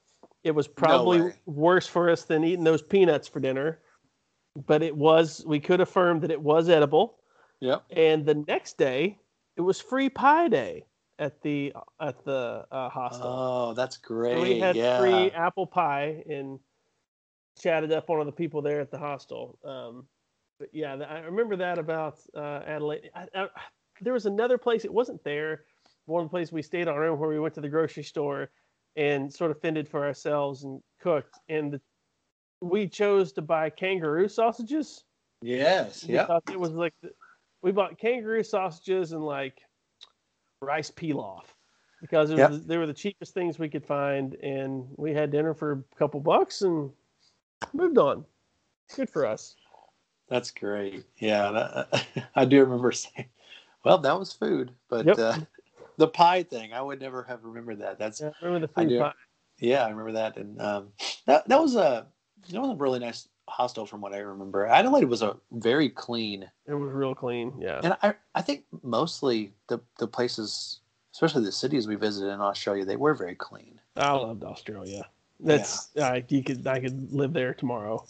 [0.43, 1.33] It was probably way.
[1.45, 3.79] worse for us than eating those peanuts for dinner.
[4.55, 7.17] But it was, we could affirm that it was edible.
[7.59, 7.77] Yeah.
[7.89, 9.17] And the next day,
[9.55, 10.85] it was free pie day
[11.19, 13.27] at the at the uh, hostel.
[13.27, 14.41] Oh, that's So great.
[14.41, 14.99] we had yeah.
[14.99, 16.59] free apple pie and
[17.61, 19.59] chatted up one of the people there at the hostel.
[19.63, 20.07] Um,
[20.59, 23.11] but yeah, I remember that about uh, Adelaide.
[23.15, 23.47] I, I,
[24.01, 24.83] there was another place.
[24.83, 25.65] It wasn't there.
[26.05, 28.49] One place we stayed on our own where we went to the grocery store
[28.95, 31.39] and sort of fended for ourselves and cooked.
[31.49, 31.81] And the,
[32.61, 35.03] we chose to buy kangaroo sausages.
[35.41, 36.01] Yes.
[36.01, 37.11] Thought it was like the,
[37.61, 39.61] we bought kangaroo sausages and like
[40.61, 41.43] rice pilaf
[42.01, 45.53] because it was, they were the cheapest things we could find, and we had dinner
[45.53, 46.91] for a couple bucks and
[47.73, 48.25] moved on.
[48.95, 49.55] Good for us.
[50.27, 51.05] That's great.
[51.19, 51.51] Yeah.
[51.51, 53.29] That, I do remember saying,
[53.83, 55.19] well, that was food, but Yep.
[55.19, 55.37] uh,
[55.97, 57.99] the pie thing, I would never have remembered that.
[57.99, 58.99] That's Yeah, remember the I food do.
[58.99, 59.13] pie?
[59.59, 60.87] Yeah, I remember that, and um,
[61.27, 62.07] that that was a
[62.49, 64.65] that was a really nice hostel from what I remember.
[64.65, 67.53] Adelaide was a very clean, It was real clean.
[67.59, 67.81] Yeah.
[67.83, 70.79] and I I think mostly the the places,
[71.13, 73.79] especially the cities we visited in Australia, they were very clean.
[73.95, 75.07] I loved Australia.
[75.39, 78.05] That's I you could I could live there tomorrow.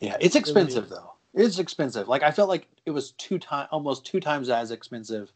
[0.00, 1.12] Yeah, it's expensive though.
[1.34, 2.08] It's expensive.
[2.08, 5.32] Like I felt like it was two time almost two times as expensive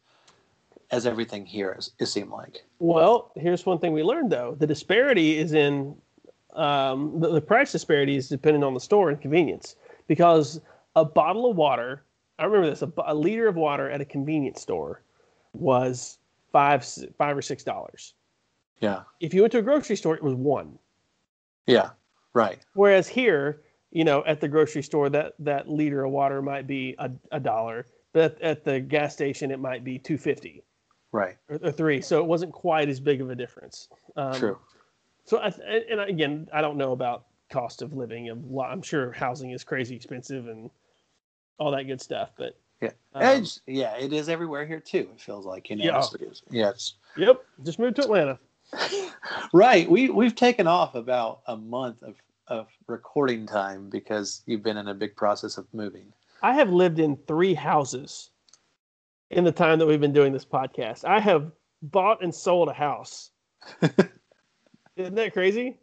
[0.90, 1.74] as everything here.
[1.78, 2.64] Is, it seemed like.
[2.78, 5.96] Well, here's one thing we learned though: the disparity is in
[6.54, 9.76] um, the, the price disparity is dependent on the store and convenience.
[10.08, 10.60] Because
[10.96, 12.02] a bottle of water,
[12.38, 15.02] I remember this: a, a liter of water at a convenience store
[15.52, 16.18] was
[16.52, 16.86] five
[17.16, 18.14] five or six dollars.
[18.80, 19.02] Yeah.
[19.20, 20.78] If you went to a grocery store, it was one.
[21.66, 21.90] Yeah.
[22.34, 22.58] Right.
[22.74, 26.94] Whereas here, you know, at the grocery store, that that liter of water might be
[26.98, 30.64] a, a dollar, but at the gas station, it might be two fifty
[31.12, 31.36] Right.
[31.48, 32.00] or, or three.
[32.00, 33.88] So it wasn't quite as big of a difference.
[34.16, 34.58] Um, True.
[35.24, 35.48] So, I,
[35.90, 38.28] and again, I don't know about cost of living.
[38.30, 40.70] I'm sure housing is crazy expensive and
[41.58, 42.30] all that good stuff.
[42.36, 42.90] But Yeah.
[43.14, 43.96] um, yeah.
[43.96, 45.08] It is everywhere here too.
[45.14, 45.84] It feels like you know.
[45.84, 45.98] Yeah.
[45.98, 46.70] it's- yeah.
[46.70, 48.38] It's yep, just moved to Atlanta.
[49.52, 49.88] right.
[49.88, 52.14] We we've taken off about a month of
[52.48, 56.12] of recording time because you've been in a big process of moving.
[56.42, 58.30] I have lived in three houses
[59.30, 61.04] in the time that we've been doing this podcast.
[61.04, 61.52] I have
[61.82, 63.30] bought and sold a house.
[64.96, 65.78] Isn't that crazy?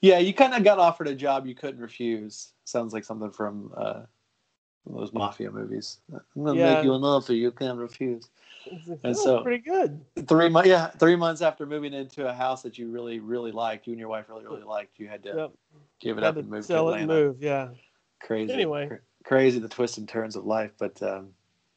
[0.00, 2.52] Yeah, you kind of got offered a job you couldn't refuse.
[2.64, 4.02] Sounds like something from uh,
[4.86, 5.98] those mafia movies.
[6.12, 6.74] I'm gonna Yeah.
[6.74, 8.28] make you an offer you can't refuse.
[8.70, 10.00] And oh, so- pretty good.
[10.26, 13.86] Three months, yeah, three months after moving into a house that you really, really liked,
[13.86, 15.52] you and your wife really, really liked, you had to Yep.
[16.00, 17.42] give it Had up and move to sell it move.
[17.42, 17.68] Yeah.
[18.20, 18.52] Crazy.
[18.52, 18.88] Anyway.
[18.88, 21.30] Cra- crazy the twists and turns of life, but um,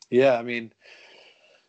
[0.10, 0.72] yeah, I mean,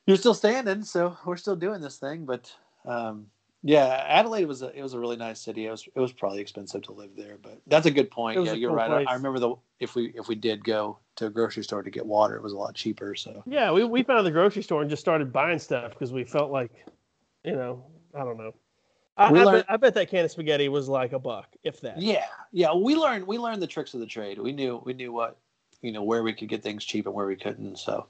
[0.06, 2.24] you're still standing, so we're still doing this thing.
[2.24, 2.54] But
[2.84, 3.26] um,
[3.62, 5.66] yeah, Adelaide was a, it was a really nice city.
[5.66, 8.44] It was it was probably expensive to live there, but that's a good point.
[8.44, 8.90] Yeah, you're cool right.
[8.90, 9.06] I, place.
[9.10, 12.04] I remember the if we if we did go to a grocery store to get
[12.06, 13.14] water, it was a lot cheaper.
[13.14, 16.24] So Yeah, we, we found the grocery store and just started buying stuff because we
[16.24, 16.70] felt like,
[17.42, 17.84] you know,
[18.14, 18.54] I don't know.
[19.16, 21.80] I, I, learned- bet, I bet that can of spaghetti was like a buck, if
[21.80, 21.98] that.
[22.00, 24.38] yeah, yeah, we learned we learned the tricks of the trade.
[24.38, 25.38] We knew we knew what
[25.80, 27.78] you know where we could get things cheap and where we couldn't.
[27.78, 28.06] So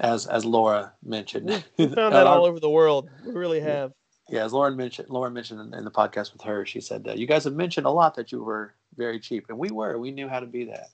[0.00, 3.10] as as Laura mentioned, We found at that our- all over the world.
[3.26, 3.92] We really have.
[4.30, 7.12] Yeah, as Lauren mentioned, Lauren mentioned in, in the podcast with her, she said, uh,
[7.12, 9.98] "You guys have mentioned a lot that you were very cheap, and we were.
[9.98, 10.90] We knew how to be that.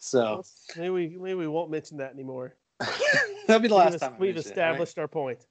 [0.00, 0.42] So
[0.76, 2.54] Maybe we, maybe we won't mention that anymore.
[3.46, 4.80] that'll be the We've last time we've mention it, right?
[4.80, 5.46] established our point.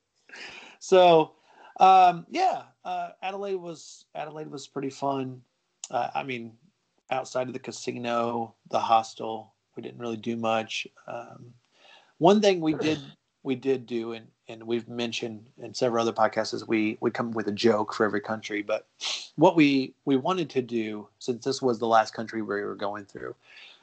[0.80, 1.34] So,
[1.80, 5.42] um, yeah, uh, Adelaide was Adelaide was pretty fun.
[5.90, 6.54] Uh, I mean,
[7.12, 10.88] outside of the casino, the hostel, we didn't really do much.
[11.08, 11.54] Um,
[12.18, 13.00] one thing we did
[13.44, 17.32] we did do, and and we've mentioned in several other podcasts, is we we come
[17.32, 18.62] with a joke for every country.
[18.62, 18.88] But
[19.36, 23.06] what we we wanted to do, since this was the last country we were going
[23.06, 23.36] through,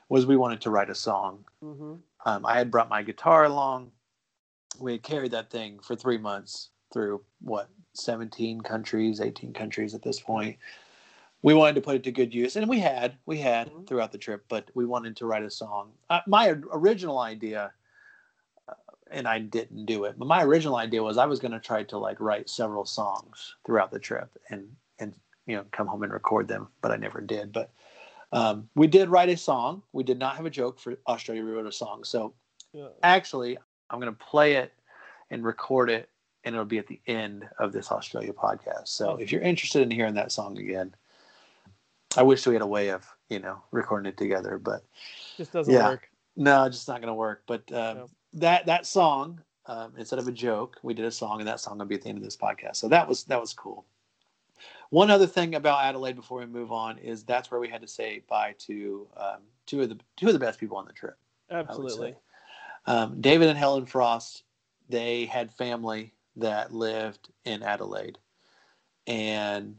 [0.08, 1.94] was we wanted to write a song hmm
[2.24, 3.92] um, I had brought my guitar along.
[4.78, 10.02] We had carried that thing for three months through what, 17 countries, 18 countries at
[10.02, 10.56] this point.
[11.42, 13.86] We wanted to put it to good use, and we had, we had Mhm.
[13.86, 15.92] throughout the trip, but we wanted to write a song.
[16.10, 17.72] Uh, my original idea,
[19.10, 21.82] and I didn't do it, but my original idea was I was going to try
[21.84, 25.14] to like write several songs throughout the trip and, and,
[25.46, 27.52] you know, come home and record them, but I never did.
[27.52, 27.70] But
[28.32, 29.82] um, we did write a song.
[29.92, 31.44] We did not have a joke for Australia.
[31.44, 32.04] We wrote a song.
[32.04, 32.34] So
[32.72, 32.88] Yeah.
[33.02, 33.58] actually,
[33.90, 34.72] I'm going to play it
[35.30, 36.08] and record it,
[36.44, 38.88] and it'll be at the end of this Australia podcast.
[38.88, 40.94] So if you're interested in hearing that song again,
[42.16, 44.84] I wish we had a way of, you know, recording it together, but
[45.36, 45.88] Just doesn't Yeah.
[45.90, 46.10] work.
[46.36, 47.42] no, it's just not going to work.
[47.46, 48.10] But um, No.
[48.34, 51.78] That that song, um, instead of a joke, we did a song, and that song
[51.78, 52.76] will be at the end of this podcast.
[52.76, 53.84] So that was that was cool.
[54.90, 57.88] One other thing about Adelaide before we move on is that's where we had to
[57.88, 61.16] say bye to um, two of the two of the best people on the trip.
[61.50, 62.14] Absolutely.
[62.86, 64.44] Um, David and Helen Frost,
[64.88, 68.18] they had family that lived in Adelaide,
[69.06, 69.76] and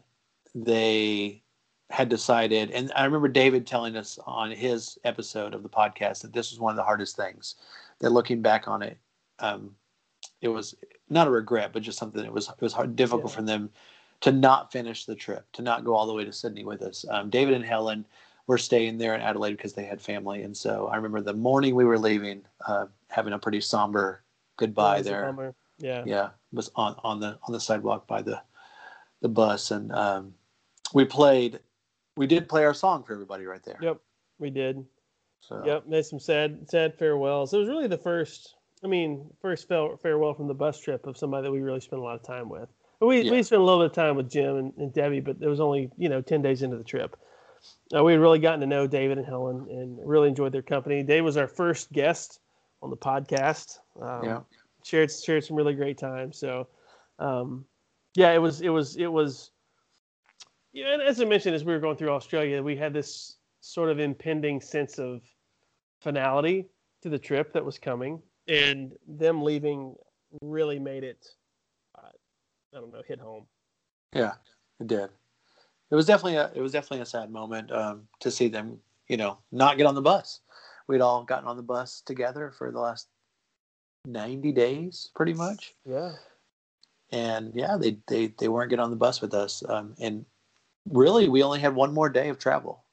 [0.54, 1.42] they
[1.90, 2.70] had decided.
[2.72, 6.60] And I remember David telling us on his episode of the podcast that this was
[6.60, 7.56] one of the hardest things.
[8.00, 8.98] That looking back on it,
[9.40, 9.76] um,
[10.42, 10.76] it was
[11.10, 13.36] not a regret, but just something that was it was hard, difficult Yeah.
[13.36, 13.70] for them
[14.22, 17.06] to not finish the trip, to not go all the way to Sydney with us.
[17.10, 18.06] Um, David and Helen
[18.48, 21.76] were staying there in Adelaide because they had family, and so I remember the morning
[21.76, 24.24] we were leaving, uh, having a pretty somber
[24.58, 25.54] goodbye there.
[25.78, 26.04] Yeah.
[26.06, 28.42] Yeah, was on on the on the sidewalk by the
[29.22, 30.34] the bus, and um,
[30.94, 31.60] we played.
[32.18, 33.80] We did play our song for everybody right there.
[33.82, 34.02] Yep.
[34.40, 34.86] We did.
[35.42, 35.88] So Yep.
[35.88, 37.54] Made some sad sad farewells.
[37.54, 38.56] It was really the first.
[38.84, 42.00] I mean, first fare- farewell from the bus trip of somebody that we really spent
[42.02, 42.70] a lot of time with.
[43.02, 43.32] We Yeah.
[43.32, 45.60] we spent a little bit of time with Jim and, and Debbie, but it was
[45.60, 47.16] only you know ten days into the trip.
[47.94, 51.04] Uh, we had really gotten to know David and Helen and really enjoyed their company.
[51.04, 52.40] Dave was our first guest
[52.82, 53.80] on the podcast.
[54.02, 54.40] Um, Yeah.
[54.84, 56.32] shared shared some really great time.
[56.32, 56.68] So,
[57.20, 57.66] um,
[58.16, 59.52] yeah, it was it was it was.
[60.72, 63.90] Yeah, and as I mentioned, as we were going through Australia, we had this sort
[63.90, 65.22] of impending sense of
[66.02, 66.68] finality
[67.02, 69.96] to the trip that was coming, and them leaving
[70.42, 71.28] really made it.
[71.98, 72.08] Uh,
[72.76, 73.46] I don't know, hit home.
[74.14, 74.34] Yeah,
[74.80, 75.10] it did.
[75.92, 79.18] It was definitely a it was definitely a sad moment um, to see them, you
[79.18, 80.42] know, not get on the bus.
[80.88, 83.08] We'd all gotten on the bus together for the last
[84.06, 86.14] ninety days, pretty much, Yeah.
[87.12, 89.64] and yeah, they they they weren't getting on the bus with us.
[89.68, 90.26] Um, and
[90.90, 92.84] really, we only had one more day of travel.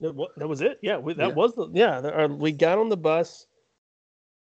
[0.00, 0.78] That wa- that was it.
[0.82, 1.34] Yeah, we, that Yeah.
[1.34, 2.00] was the yeah.
[2.00, 3.46] the- uh, we got on the bus.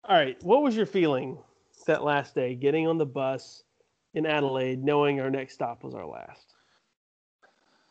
[0.05, 1.39] All right, what was your feeling
[1.87, 3.63] that last day, getting on the bus
[4.15, 6.55] in Adelaide, knowing our next stop was our last?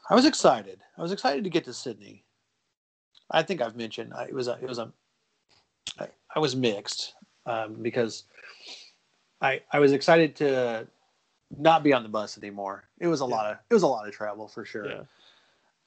[0.09, 0.81] I was excited.
[0.97, 2.23] I was excited to get to Sydney.
[3.31, 4.91] I think I've mentioned I, it was a, it was a
[5.99, 7.13] I, I was mixed
[7.45, 8.25] um, because
[9.41, 10.87] I I was excited to
[11.57, 12.83] not be on the bus anymore.
[12.99, 13.35] It was a Yeah.
[13.35, 14.87] lot of it was a lot of travel for sure.
[14.89, 15.01] Yeah.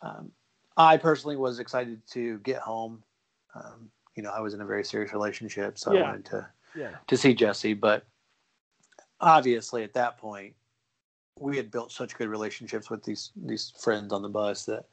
[0.02, 0.32] Um,
[0.76, 3.02] I personally was excited to get home.
[3.54, 6.00] Um, you know I was in a very serious relationship, so Yeah.
[6.00, 6.90] I wanted to Yeah.
[7.06, 7.74] to see Jesse.
[7.74, 8.04] But
[9.20, 10.54] obviously, at that point,
[11.38, 14.86] we had built such good relationships with these these friends on the bus that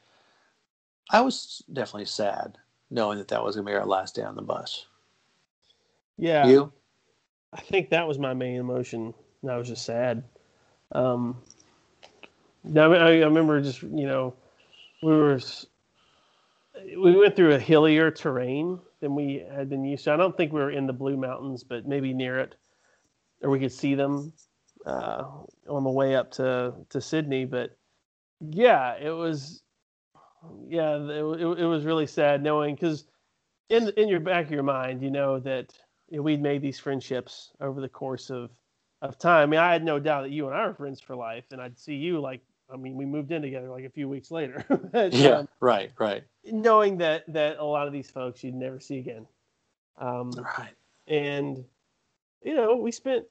[1.09, 2.57] I was definitely sad
[2.89, 4.85] knowing that that was going to be our last day on the bus.
[6.17, 6.47] Yeah.
[6.47, 6.71] You?
[7.51, 9.13] I think that was my main emotion.
[9.47, 10.23] I was just sad.
[10.91, 11.41] Um,
[12.63, 14.33] no, I, I remember just you know,
[15.01, 15.39] we were
[16.75, 20.13] we went through a hillier terrain than we had been used to.
[20.13, 22.55] I don't think we were in the Blue Mountains, but maybe near it,
[23.41, 24.33] or we could see them
[24.85, 25.23] uh,
[25.69, 27.45] on the way up to to Sydney.
[27.45, 27.77] But
[28.39, 29.61] yeah, it was
[30.67, 33.05] yeah, it, it, it was really sad knowing because
[33.69, 35.73] in in your back of your mind, you know that
[36.09, 38.51] you know, we'd made these friendships over the course of
[39.01, 39.43] of time.
[39.43, 41.61] I mean, I had no doubt that you and I were friends for life, and
[41.61, 42.41] I'd see you like
[42.71, 44.65] I mean, we moved in together like a few weeks later.
[44.91, 45.39] But, Yeah.
[45.39, 45.91] um, Right.
[45.99, 46.23] Right.
[46.45, 49.27] knowing that that a lot of these folks you'd never see again,
[49.97, 50.73] um, Right.
[51.07, 51.63] and
[52.41, 53.25] you know, we spent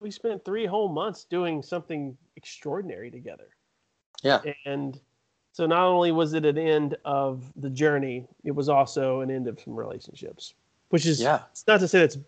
[0.00, 3.48] we spent three whole months doing something extraordinary together.
[4.22, 4.40] Yeah.
[4.64, 5.00] And
[5.52, 9.48] so not only was it an end of the journey, it was also an end
[9.48, 10.54] of some relationships,
[10.90, 11.42] which is Yeah.
[11.50, 12.18] it's not to say that's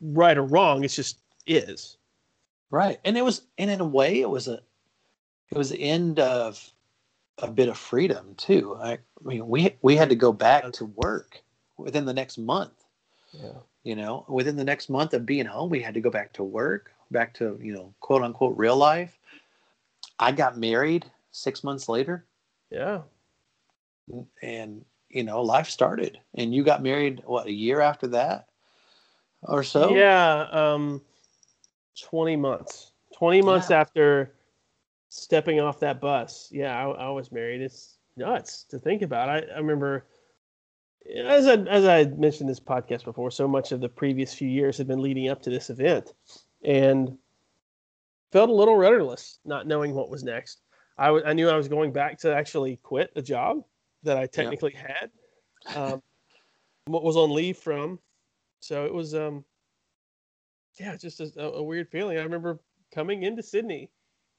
[0.00, 0.84] right or wrong.
[0.84, 1.96] It's just is.
[2.70, 3.00] Right.
[3.06, 4.60] And it was, and in a way, it was a,
[5.50, 6.72] it was the end of
[7.38, 8.76] a bit of freedom too.
[8.80, 11.42] I, I mean, we we had to go back to work
[11.76, 12.84] within the next month.
[13.32, 13.52] Yeah.
[13.84, 16.44] You know, within the next month of being home, we had to go back to
[16.44, 19.18] work, back to you know, quote unquote, real life.
[20.18, 22.24] I got married six months later,
[22.70, 23.02] Yeah.
[24.42, 26.18] and you know, life started.
[26.34, 28.48] And you got married what a year after that,
[29.42, 29.94] or so.
[29.94, 30.48] Yeah.
[30.50, 31.00] Um,
[32.02, 32.92] 20 months.
[33.14, 33.80] 20 months Yeah.
[33.80, 34.32] after
[35.08, 36.48] stepping off that bus.
[36.50, 37.60] Yeah, I, I was married.
[37.60, 39.28] It's nuts to think about.
[39.28, 40.06] I, I remember,
[41.16, 44.76] as I, as I mentioned this podcast before, so much of the previous few years
[44.76, 46.12] had been leading up to this event
[46.64, 47.16] and
[48.32, 50.60] felt a little rudderless, not knowing what was next.
[50.98, 53.62] I, w- I knew I was going back to actually quit a job
[54.02, 55.10] that I technically had,
[55.74, 56.02] um,
[56.86, 57.98] what was on leave from.
[58.60, 59.44] So it was, um,
[60.78, 62.18] yeah, just a, a weird feeling.
[62.18, 62.58] I remember
[62.92, 63.90] coming into Sydney,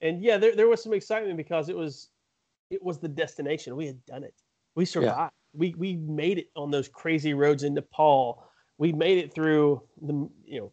[0.02, 2.10] and yeah, there, there was some excitement because it was
[2.70, 3.76] it was the destination.
[3.76, 4.34] We had done it.
[4.76, 5.34] We survived.
[5.54, 8.44] We we made it on those crazy roads in Nepal.
[8.78, 10.72] We made it through the you know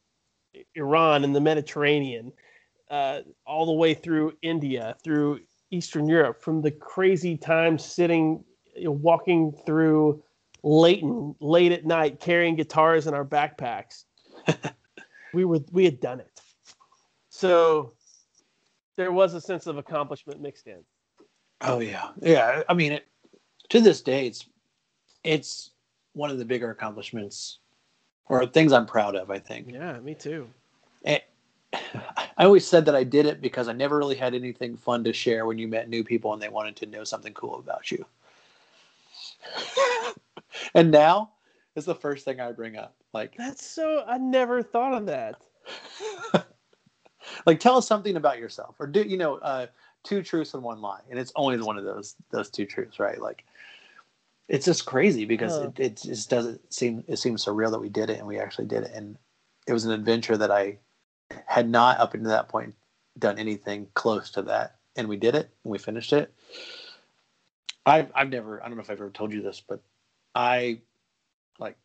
[0.75, 2.33] Iran and the Mediterranean,
[2.91, 8.85] uh, all the way through India, through Eastern Europe, from the crazy times sitting, you
[8.85, 10.23] know, walking through
[10.63, 14.05] Leighton late at night, carrying guitars in our backpacks.
[15.35, 16.41] we were we had done it.
[17.29, 17.93] So
[18.97, 20.83] there was a sense of accomplishment mixed in.
[21.61, 22.63] Oh yeah, yeah.
[22.69, 23.07] I mean, it,
[23.71, 24.47] to this day, it's
[25.25, 25.71] it's
[26.13, 27.59] one of the bigger accomplishments
[28.29, 29.31] or things I'm proud of.
[29.31, 29.71] I think.
[29.71, 30.49] Yeah, me too.
[31.05, 31.23] And
[31.73, 35.13] I always said that I did it because I never really had anything fun to
[35.13, 38.05] share when you met new people and they wanted to know something cool about you.
[40.75, 41.31] and now
[41.75, 42.95] it's the first thing I bring up.
[43.13, 45.43] Like, That's so I never thought of that.
[47.47, 49.67] like tell us something about yourself or do you know uh
[50.05, 53.21] two truths and one lie and it's only one of those those two truths right?
[53.21, 53.45] Like
[54.49, 55.71] it's just crazy because Huh.
[55.77, 58.39] it, it just doesn't seem it seems so real that we did it and we
[58.39, 59.17] actually did it and
[59.67, 60.79] it was an adventure that i
[61.47, 62.75] had not up until that point
[63.19, 66.33] done anything close to that and we did it and we finished it.
[67.85, 69.81] I've, I've never i don't know if i've ever told you this but
[70.35, 70.81] i
[71.59, 71.77] like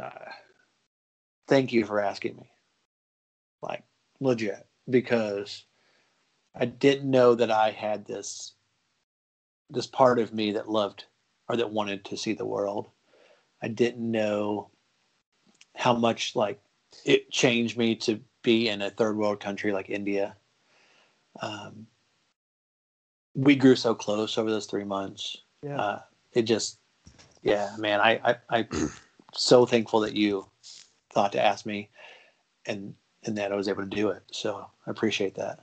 [0.00, 0.10] uh,
[1.46, 2.50] thank you for asking me.
[3.62, 3.82] Like
[4.20, 5.64] legit because
[6.54, 8.52] I didn't know that I had this
[9.70, 11.04] this part of me that loved
[11.48, 12.88] or that wanted to see the world.
[13.62, 14.70] I didn't know
[15.74, 16.60] how much like
[17.04, 20.36] it changed me to be in a third world country like India.
[21.40, 21.86] Um,
[23.34, 25.38] we grew so close over those three months.
[25.62, 25.80] Yeah.
[25.80, 26.00] Uh,
[26.32, 26.78] it just,
[27.42, 28.68] yeah, man, I, I, I'm
[29.34, 30.46] so thankful that you
[31.10, 31.90] thought to ask me
[32.66, 32.94] and,
[33.24, 34.22] and that I was able to do it.
[34.30, 35.60] So I appreciate that.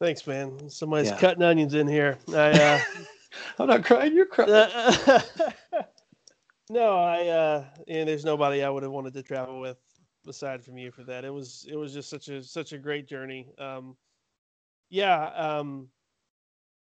[0.00, 0.68] Thanks, man.
[0.68, 1.18] Somebody's Yeah.
[1.20, 2.18] cutting onions in here.
[2.28, 2.80] I uh,
[3.58, 4.14] I'm not crying.
[4.14, 4.50] You're crying.
[4.50, 5.20] uh,
[6.70, 9.78] No, I uh and there's nobody I would have wanted to travel with
[10.26, 11.24] aside from you for that.
[11.24, 13.52] It was it was just such a such a great journey.
[13.58, 13.96] Um
[14.88, 15.88] yeah, um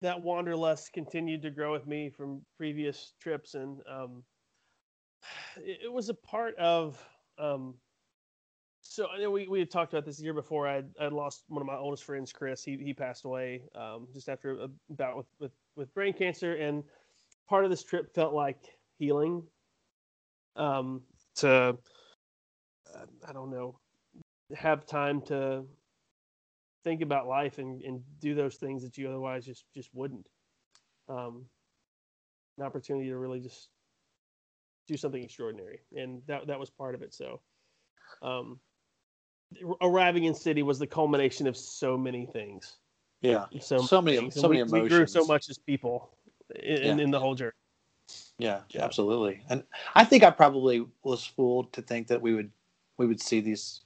[0.00, 4.24] that wanderlust continued to grow with me from previous trips and um
[5.56, 7.02] it, it was a part of
[7.38, 7.74] um
[8.86, 10.68] so we, we had talked about this year before.
[10.68, 12.62] I I lost one of my oldest friends, Chris.
[12.62, 16.84] He he passed away um, just after a bout with, with with brain cancer, and
[17.48, 18.58] part of this trip felt like
[18.98, 19.42] healing
[20.56, 21.02] um,
[21.36, 21.76] to
[22.94, 23.78] uh, I don't know
[24.54, 25.64] have time to
[26.84, 30.28] think about life and, and do those things that you otherwise just just wouldn't.
[31.08, 31.46] Um,
[32.58, 33.70] an opportunity to really just
[34.86, 37.14] do something extraordinary, and that that was part of it.
[37.14, 37.40] So,
[38.22, 38.60] um,
[39.80, 42.76] arriving in city was the culmination of so many things.
[43.20, 44.34] Yeah, So so many, things.
[44.34, 44.82] so And many we, emotions.
[44.82, 46.10] we grew so much as people
[46.56, 47.04] in, in, Yeah.
[47.04, 47.52] in the whole journey.
[48.38, 48.84] Yeah, Yeah.
[48.84, 49.42] absolutely.
[49.48, 52.50] And I think I probably was fooled to think that we would
[52.98, 53.80] we would see these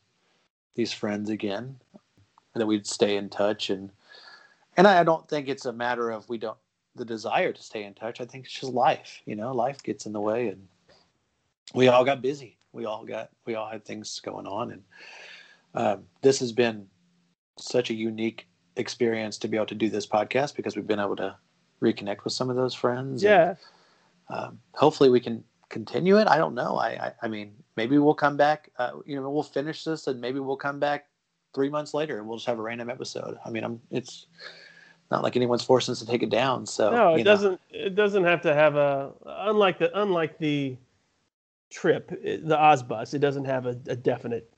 [0.74, 1.76] these friends again,
[2.54, 3.70] and that we'd stay in touch.
[3.70, 3.90] And
[4.76, 6.58] and I don't think it's a matter of we don't
[6.96, 8.20] the desire to stay in touch.
[8.20, 9.22] I think it's just life.
[9.24, 10.66] You know, life gets in the way, and
[11.74, 12.56] we all got busy.
[12.72, 14.82] We all got we all had things going on, and
[15.74, 16.86] um, this has been
[17.58, 18.46] such a unique
[18.76, 21.36] experience to be able to do this podcast because we've been able to
[21.82, 23.22] reconnect with some of those friends.
[23.22, 23.54] and, Yeah,
[24.34, 26.28] um, hopefully we can continue it.
[26.28, 26.76] I don't know.
[26.76, 28.70] I, I, I mean, maybe we'll come back.
[28.78, 31.06] Uh, you know, we'll finish this, and maybe we'll come back
[31.54, 33.38] three months later, and we'll just have a random episode.
[33.44, 33.80] I mean, I'm.
[33.90, 34.26] It's
[35.10, 36.66] not like anyone's forcing us to take it down.
[36.66, 37.24] So no, it know.
[37.24, 37.60] doesn't.
[37.70, 40.76] It doesn't have to have a unlike the unlike the
[41.70, 43.14] trip, the Ozbus.
[43.14, 44.50] It doesn't have a, a definite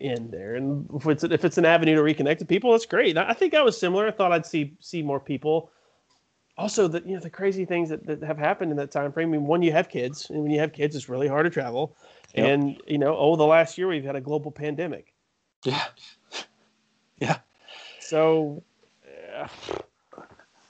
[0.00, 0.54] end there.
[0.54, 3.16] And if it's if it's an avenue to reconnect to people, that's great.
[3.16, 4.06] I think I was similar.
[4.06, 5.70] I thought I'd see see more people.
[6.56, 9.30] Also, the you know the crazy things that, that have happened in that time frame.
[9.30, 11.50] I mean, when you have kids, and when you have kids, it's really hard to
[11.50, 11.96] travel.
[12.34, 12.46] Yep.
[12.46, 15.12] And you know, oh, the last year we've had a global pandemic.
[15.64, 15.84] Yeah.
[17.16, 17.38] Yeah.
[18.00, 18.64] So,
[19.38, 19.46] uh,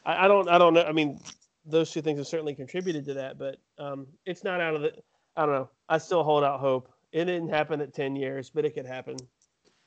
[0.05, 0.85] I, I don't, I don't know.
[0.85, 1.18] I mean,
[1.64, 4.93] those two things have certainly contributed to that, but um, it's not out of the.
[5.37, 5.70] I don't know.
[5.89, 6.93] I still hold out hope.
[7.15, 9.17] It didn't happen at ten years, but it could happen.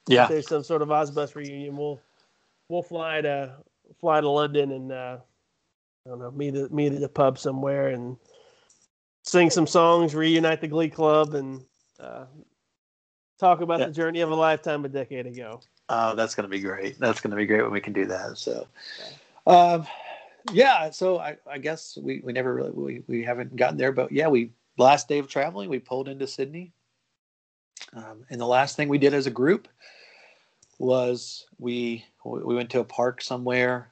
[0.08, 0.24] Yeah.
[0.24, 2.00] If there's some sort of Ozbus reunion, we'll
[2.70, 3.58] we'll fly to
[4.00, 5.18] fly to London and uh,
[6.06, 8.16] I don't know, meet at meet at a pub somewhere and
[9.24, 11.66] sing some songs, reunite the Glee Club, and
[12.00, 12.24] uh,
[13.38, 13.88] talk about Yeah.
[13.88, 15.60] the journey of a lifetime a decade ago.
[15.90, 16.98] Oh, that's going to be great.
[16.98, 18.38] That's going to be great when we can do that.
[18.38, 18.68] So,
[19.46, 19.86] um,
[20.54, 20.90] yeah.
[20.92, 24.30] So I, I guess we, we never really we, we haven't gotten there, but yeah,
[24.30, 26.72] we last day of traveling we pulled into Sydney,
[27.94, 29.68] um, and the last thing we did as a group
[30.80, 33.92] was we we went to a park somewhere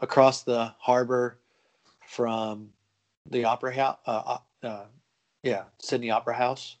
[0.00, 1.38] across the harbor
[2.06, 2.68] from
[3.30, 3.98] the opera house.
[4.06, 4.84] Uh, uh,
[5.42, 6.76] yeah, Sydney Opera House,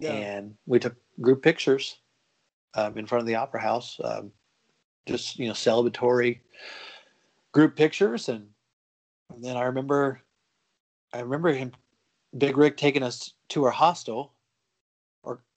[0.00, 0.12] Yeah.
[0.12, 1.98] and we took group pictures
[2.74, 4.32] um, in front of the opera house um,
[5.06, 6.40] just you know celebratory
[7.52, 8.48] group pictures and,
[9.34, 10.20] and then i remember
[11.12, 11.72] i remember him
[12.38, 14.32] big rick taking us to our hostel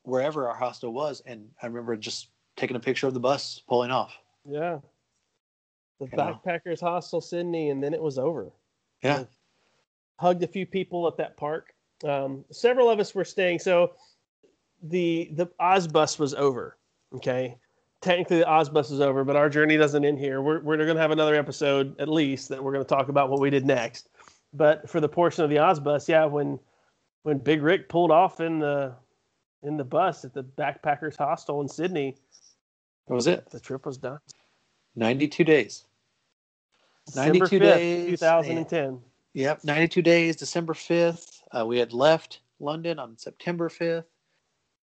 [0.06, 3.92] wherever our hostel was and i remember just taking a picture of the bus pulling
[3.92, 4.14] off
[4.50, 4.80] Yeah.
[6.00, 6.40] The You know?
[6.46, 8.52] backpackers hostel Sydney, and then it was over.
[9.02, 9.24] yeah
[10.20, 11.74] Hugged a few people at that park.
[12.06, 13.60] Um, several of us were staying.
[13.60, 13.94] So
[14.84, 16.78] the the Oz bus was over.
[17.14, 17.58] Okay.
[18.02, 20.42] Technically, the Oz bus is over, but our journey doesn't end here.
[20.42, 23.30] We're we're going to have another episode at least that we're going to talk about
[23.30, 24.08] what we did next.
[24.54, 26.60] But for the portion of the Oz bus, yeah, when
[27.24, 28.94] when Big Rick pulled off in the
[29.66, 32.16] in the bus at the backpackers hostel in Sydney,
[33.08, 34.20] that was it the trip was done.
[34.96, 35.86] 92 days
[37.08, 39.00] December 92 5th, days, 2010.
[39.34, 44.06] yep 92 days december 5th uh, we had left london on september 5th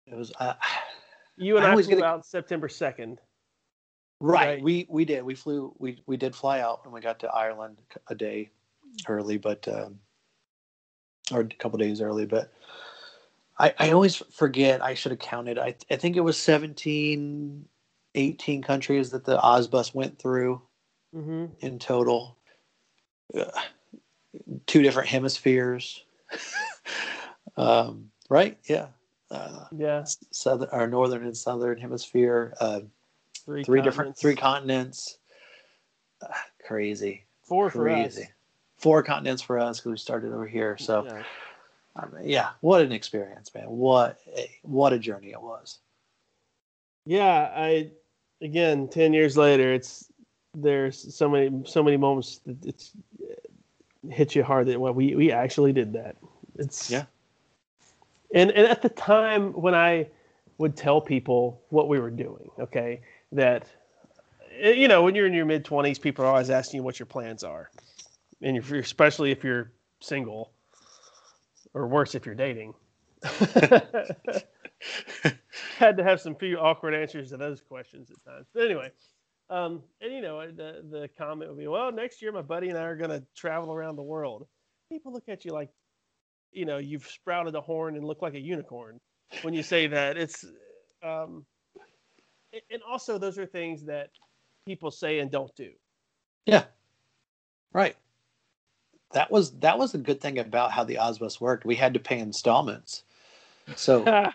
[0.06, 0.54] it was uh,
[1.36, 3.18] You and I I, flew get a- out September 2nd.
[4.20, 4.46] Right.
[4.46, 4.62] Right.
[4.62, 5.22] We we did.
[5.24, 5.74] We flew.
[5.78, 8.50] We we did fly out, and we got to Ireland a day
[9.08, 9.98] early, but um,
[11.32, 12.26] or a couple days early.
[12.26, 12.52] But
[13.62, 14.82] I I always forget.
[14.82, 15.58] I should have counted.
[15.58, 17.64] I I think it was 17,
[18.14, 20.60] 18 countries that the Ozbus went through
[21.14, 21.46] Mm-hmm.
[21.60, 22.36] in total.
[23.38, 23.44] Uh,
[24.66, 26.02] two different hemispheres.
[27.56, 28.58] um, right.
[28.64, 28.88] Yeah.
[29.30, 32.54] Uh, Yeah, southern or northern and southern hemisphere.
[32.60, 32.80] Uh,
[33.44, 34.20] three, three different continents.
[34.20, 35.18] three continents.
[36.22, 38.22] Ah, crazy, four for crazy.
[38.22, 38.28] us.
[38.78, 40.76] Four continents for us because we started over here.
[40.78, 41.22] So Yeah.
[41.94, 43.64] I mean, yeah, what an experience, man!
[43.64, 45.78] What a, what a journey it was.
[47.04, 47.90] yeah, I
[48.40, 50.10] again ten years later, it's
[50.54, 53.50] there's so many so many moments that it's it
[54.10, 56.16] hits you hard that well, we we actually did that.
[56.58, 57.04] It's Yeah.
[58.34, 60.08] And and at the time when I
[60.58, 63.00] would tell people what we were doing, okay,
[63.32, 63.66] that
[64.58, 66.98] eh, you know when you're in your mid twenties, people are always asking you what
[66.98, 67.70] your plans are,
[68.40, 69.70] and if you're, especially if you're
[70.00, 70.52] single,
[71.74, 72.74] or worse if you're dating.
[75.78, 78.46] Had to have some few awkward answers to those questions at times.
[78.52, 78.90] But anyway,
[79.50, 82.78] um, and you know the the comment would be, well, next year my buddy and
[82.78, 84.46] I are going to travel around the world.
[84.90, 85.70] People look at you like
[86.52, 88.98] you know you've sprouted a horn and look like a unicorn
[89.42, 90.16] when you say that.
[90.16, 90.44] It's
[91.02, 91.44] um,
[92.70, 94.10] and also those are things that
[94.66, 95.70] people say and don't do.
[96.46, 96.64] Yeah.
[97.72, 97.96] Right.
[99.14, 101.64] That was that was a good thing about how the Ozbus worked.
[101.64, 103.04] We had to pay installments.
[103.76, 104.30] So oh,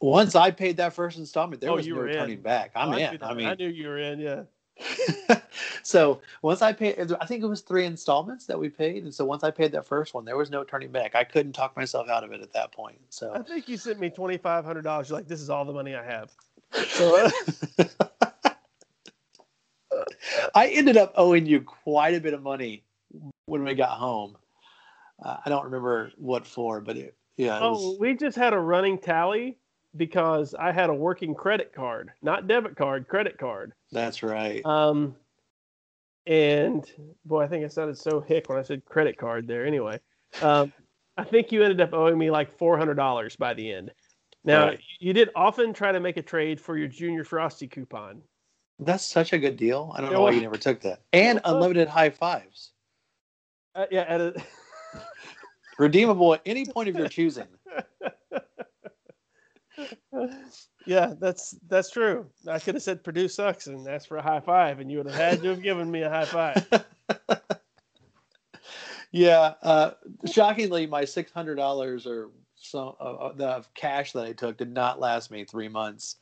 [0.00, 2.16] once I paid that first installment, there Oh, was no were in.
[2.16, 2.72] turning back.
[2.74, 3.18] I'm Oh, in.
[3.18, 3.24] that.
[3.24, 4.18] I mean, I knew you were in.
[4.20, 4.42] Yeah.
[5.82, 9.24] so once I paid, I think it was three installments that we paid, and so
[9.24, 11.14] once I paid that first one, there was no turning back.
[11.14, 12.98] I couldn't talk myself out of it at that point.
[13.10, 15.08] So I think you sent me twenty five hundred dollars.
[15.08, 16.30] You're like, this is all the money I have.
[16.88, 17.28] so
[20.54, 22.82] I ended up owing you quite a bit of money
[23.46, 24.36] when we got home.
[25.22, 28.52] Uh, I don't remember what for, but it, yeah, it Oh, was, we just had
[28.52, 29.58] a running tally
[29.96, 33.72] because I had a working credit card, not debit card, credit card.
[33.92, 34.64] that's right.
[34.64, 35.14] Um,
[36.26, 36.90] and
[37.24, 39.66] boy, I think I sounded so hick when I said credit card there.
[39.66, 39.98] Anyway,
[40.40, 40.72] um,
[41.16, 43.92] I think you ended up owing me like four hundred dollars by the end.
[44.44, 44.80] Now Right.
[44.98, 48.22] you did often try to make a trade for your Junior Frosty coupon.
[48.78, 49.92] That's such a good deal.
[49.94, 51.02] I don't Yeah, know why you never took that.
[51.12, 52.72] And unlimited high fives,
[53.74, 54.32] Uh, yeah, a,
[55.78, 57.46] redeemable at any point of your choosing.
[60.86, 62.26] yeah, that's that's true.
[62.46, 65.06] I could have said Purdue sucks and asked for a high five, and you would
[65.06, 66.66] have had to have given me a high five.
[69.12, 69.90] Yeah, uh,
[70.24, 74.72] shockingly, my six hundred dollars or so uh, uh, the cash that I took did
[74.72, 76.16] not last me three months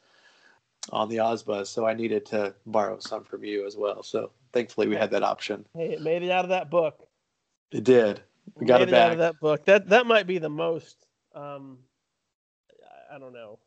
[0.91, 4.03] on the Ozbus, so I needed to borrow some from you as well.
[4.03, 5.65] So thankfully, we had that option.
[5.75, 7.07] Hey, it made it out of that book.
[7.73, 8.21] It did.
[8.55, 9.64] We got made it out of that book.
[9.66, 11.07] That that might be the most.
[11.35, 11.79] Um,
[13.14, 13.59] I- don't know.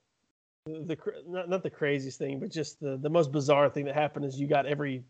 [0.65, 0.97] The, the
[1.27, 4.39] not, not the craziest thing, but just the, the most bizarre thing that happened is
[4.39, 5.03] you got every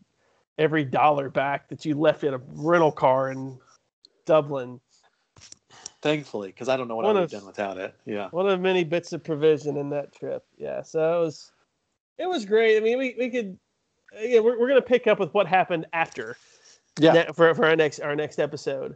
[0.58, 3.60] every dollar back that you left in a rental car in
[4.26, 4.80] Dublin.
[6.02, 7.96] Thankfully, because I don't know what One I would of- have done without it.
[8.06, 8.30] Yeah.
[8.32, 10.44] One of many bits of provision in that trip.
[10.58, 11.52] Yeah, so it was
[12.18, 12.78] it was great.
[12.78, 13.58] I mean, we, we could
[14.20, 16.36] yeah, we're, we're gonna pick up with what happened after
[17.00, 17.14] Yeah.
[17.14, 18.96] ne- for for our next our next episode.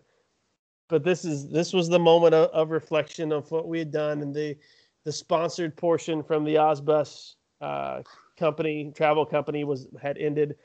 [0.90, 4.22] But this is this was the moment of, of reflection of what we had done
[4.22, 4.58] and the
[5.04, 8.02] the sponsored portion from the Ozbus uh,
[8.38, 10.56] company travel company was had ended,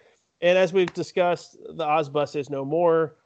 [0.40, 3.16] and as we've discussed, the Ozbus is no more.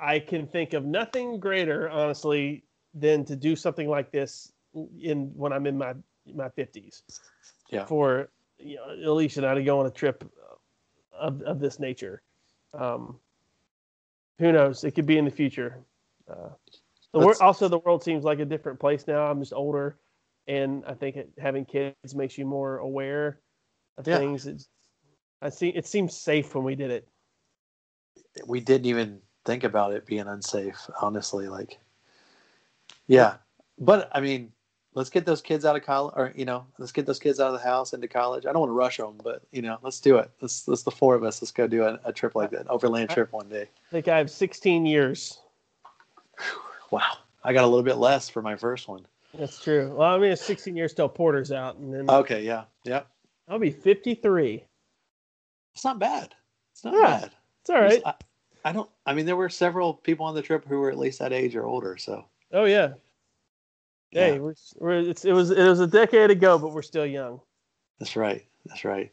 [0.00, 4.52] I can think of nothing greater, honestly, than to do something like this
[5.00, 5.94] in when I'm in my
[6.34, 7.02] my fifties.
[7.70, 7.84] Yeah.
[7.84, 10.24] For you know, Alicia and I to go on a trip
[11.12, 12.22] of of this nature.
[12.76, 13.18] Um,
[14.38, 14.84] who knows?
[14.84, 15.78] It could be in the future.
[16.28, 16.50] Uh,
[17.12, 19.26] the wor- also, the world seems like a different place now.
[19.30, 19.98] I'm just older,
[20.48, 23.40] and I think it, having kids makes you more aware
[23.96, 24.18] of Yeah.
[24.18, 24.46] things.
[24.46, 24.68] It's,
[25.40, 25.68] I see.
[25.68, 27.08] It seems safe when we did it.
[28.46, 31.78] we didn't even think about it being unsafe honestly like
[33.06, 33.34] yeah
[33.78, 34.50] but i mean
[34.94, 37.48] let's get those kids out of college or you know let's get those kids out
[37.48, 40.00] of the house into college i don't want to rush them but you know let's
[40.00, 42.50] do it let's let's the four of us let's go do a, a trip like
[42.50, 45.38] that overland trip one day I think I have 16 years.
[46.90, 49.92] wow i got a little bit less for my first one That's true.
[49.96, 53.02] Well, I mean, it's 16 years till Porter's out, and then okay yeah yeah
[53.48, 54.64] I'll be 53.
[55.74, 56.34] it's not bad
[56.72, 57.30] it's not Yeah, bad
[57.60, 58.02] It's all right.
[58.06, 58.14] I,
[58.64, 61.18] I don't i mean there were several people on the trip who were at least
[61.18, 62.92] that age or older so Oh yeah.
[64.14, 64.38] Hey, Yeah.
[64.38, 67.40] we're, we're it's, it was it was a decade ago, but we're still young.
[67.98, 69.12] that's right that's right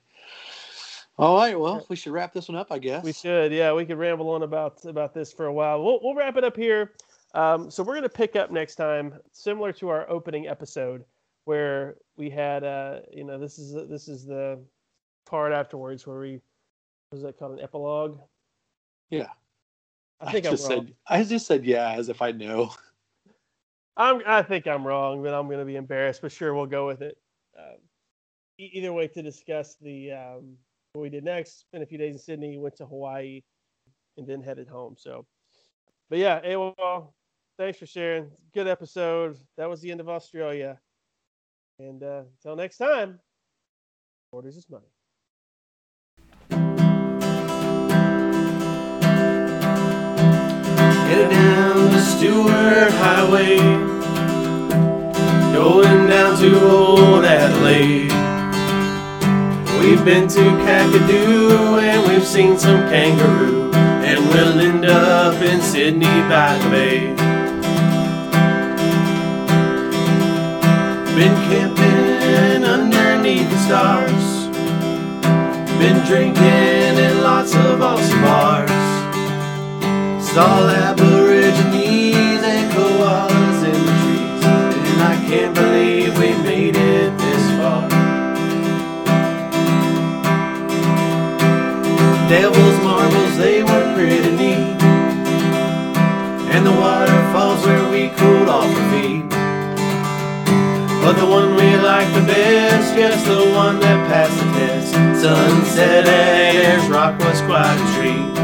[1.17, 3.73] all right well we should wrap this one up i guess We should, yeah.
[3.73, 5.83] We could ramble on about about this for a while.
[5.83, 6.93] We'll we'll wrap it up here.
[7.33, 11.03] Um, so we're gonna pick up next time, similar to our opening episode,
[11.45, 14.59] where we had, uh, you know, this is this is the
[15.25, 16.39] part afterwards where we,
[17.11, 18.17] was that called, an epilogue?
[19.09, 19.27] Yeah.
[20.19, 20.85] I think I just wrong.
[20.87, 22.69] said I just said yeah as if I knew.
[23.97, 26.21] I'm, I think I'm wrong, but I'm going to be embarrassed.
[26.21, 27.17] But sure, we'll go with it.
[27.57, 27.77] Um,
[28.57, 30.57] either way, to discuss the um,
[30.93, 31.61] what we did next.
[31.61, 33.41] Spent a few days in Sydney, went to Hawaii,
[34.17, 34.95] and then headed home.
[34.97, 35.25] So,
[36.09, 37.13] but yeah, AWOL,
[37.57, 38.31] thanks for sharing.
[38.53, 39.37] Good episode.
[39.57, 40.79] That was the end of Australia.
[41.79, 43.19] And uh, until next time,
[44.31, 44.91] orders is money.
[53.31, 53.55] Highway,
[55.53, 58.11] going down to old Adelaide.
[59.79, 66.07] We've been to Kakadu and we've seen some kangaroo, and we'll end up in Sydney
[66.27, 66.99] by the bay.
[71.15, 74.49] Been camping underneath the stars,
[75.79, 78.69] been drinking in lots of Aussie bars.
[80.21, 81.80] Saw aborigines
[85.31, 87.87] can't believe we made it this far.
[92.27, 94.81] Devil's marbles, they were pretty neat.
[96.53, 99.29] And the waterfalls where we cooled off our feet.
[101.01, 104.91] But the one we liked the best, yes, the one that passed the test.
[105.21, 108.40] Sunset Ayers Rock was quite a treat.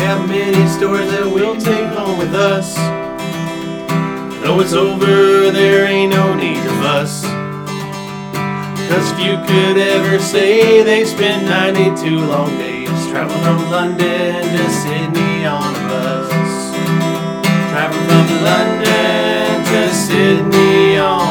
[0.00, 2.74] We have many stories that we'll take home with us.
[4.40, 7.20] Though it's over, there ain't no need to fuss.
[8.88, 14.70] Cause if you could ever say they spent 92 long days traveling from London to
[14.70, 16.32] Sydney on a bus.
[17.68, 21.29] Traveling from London to Sydney on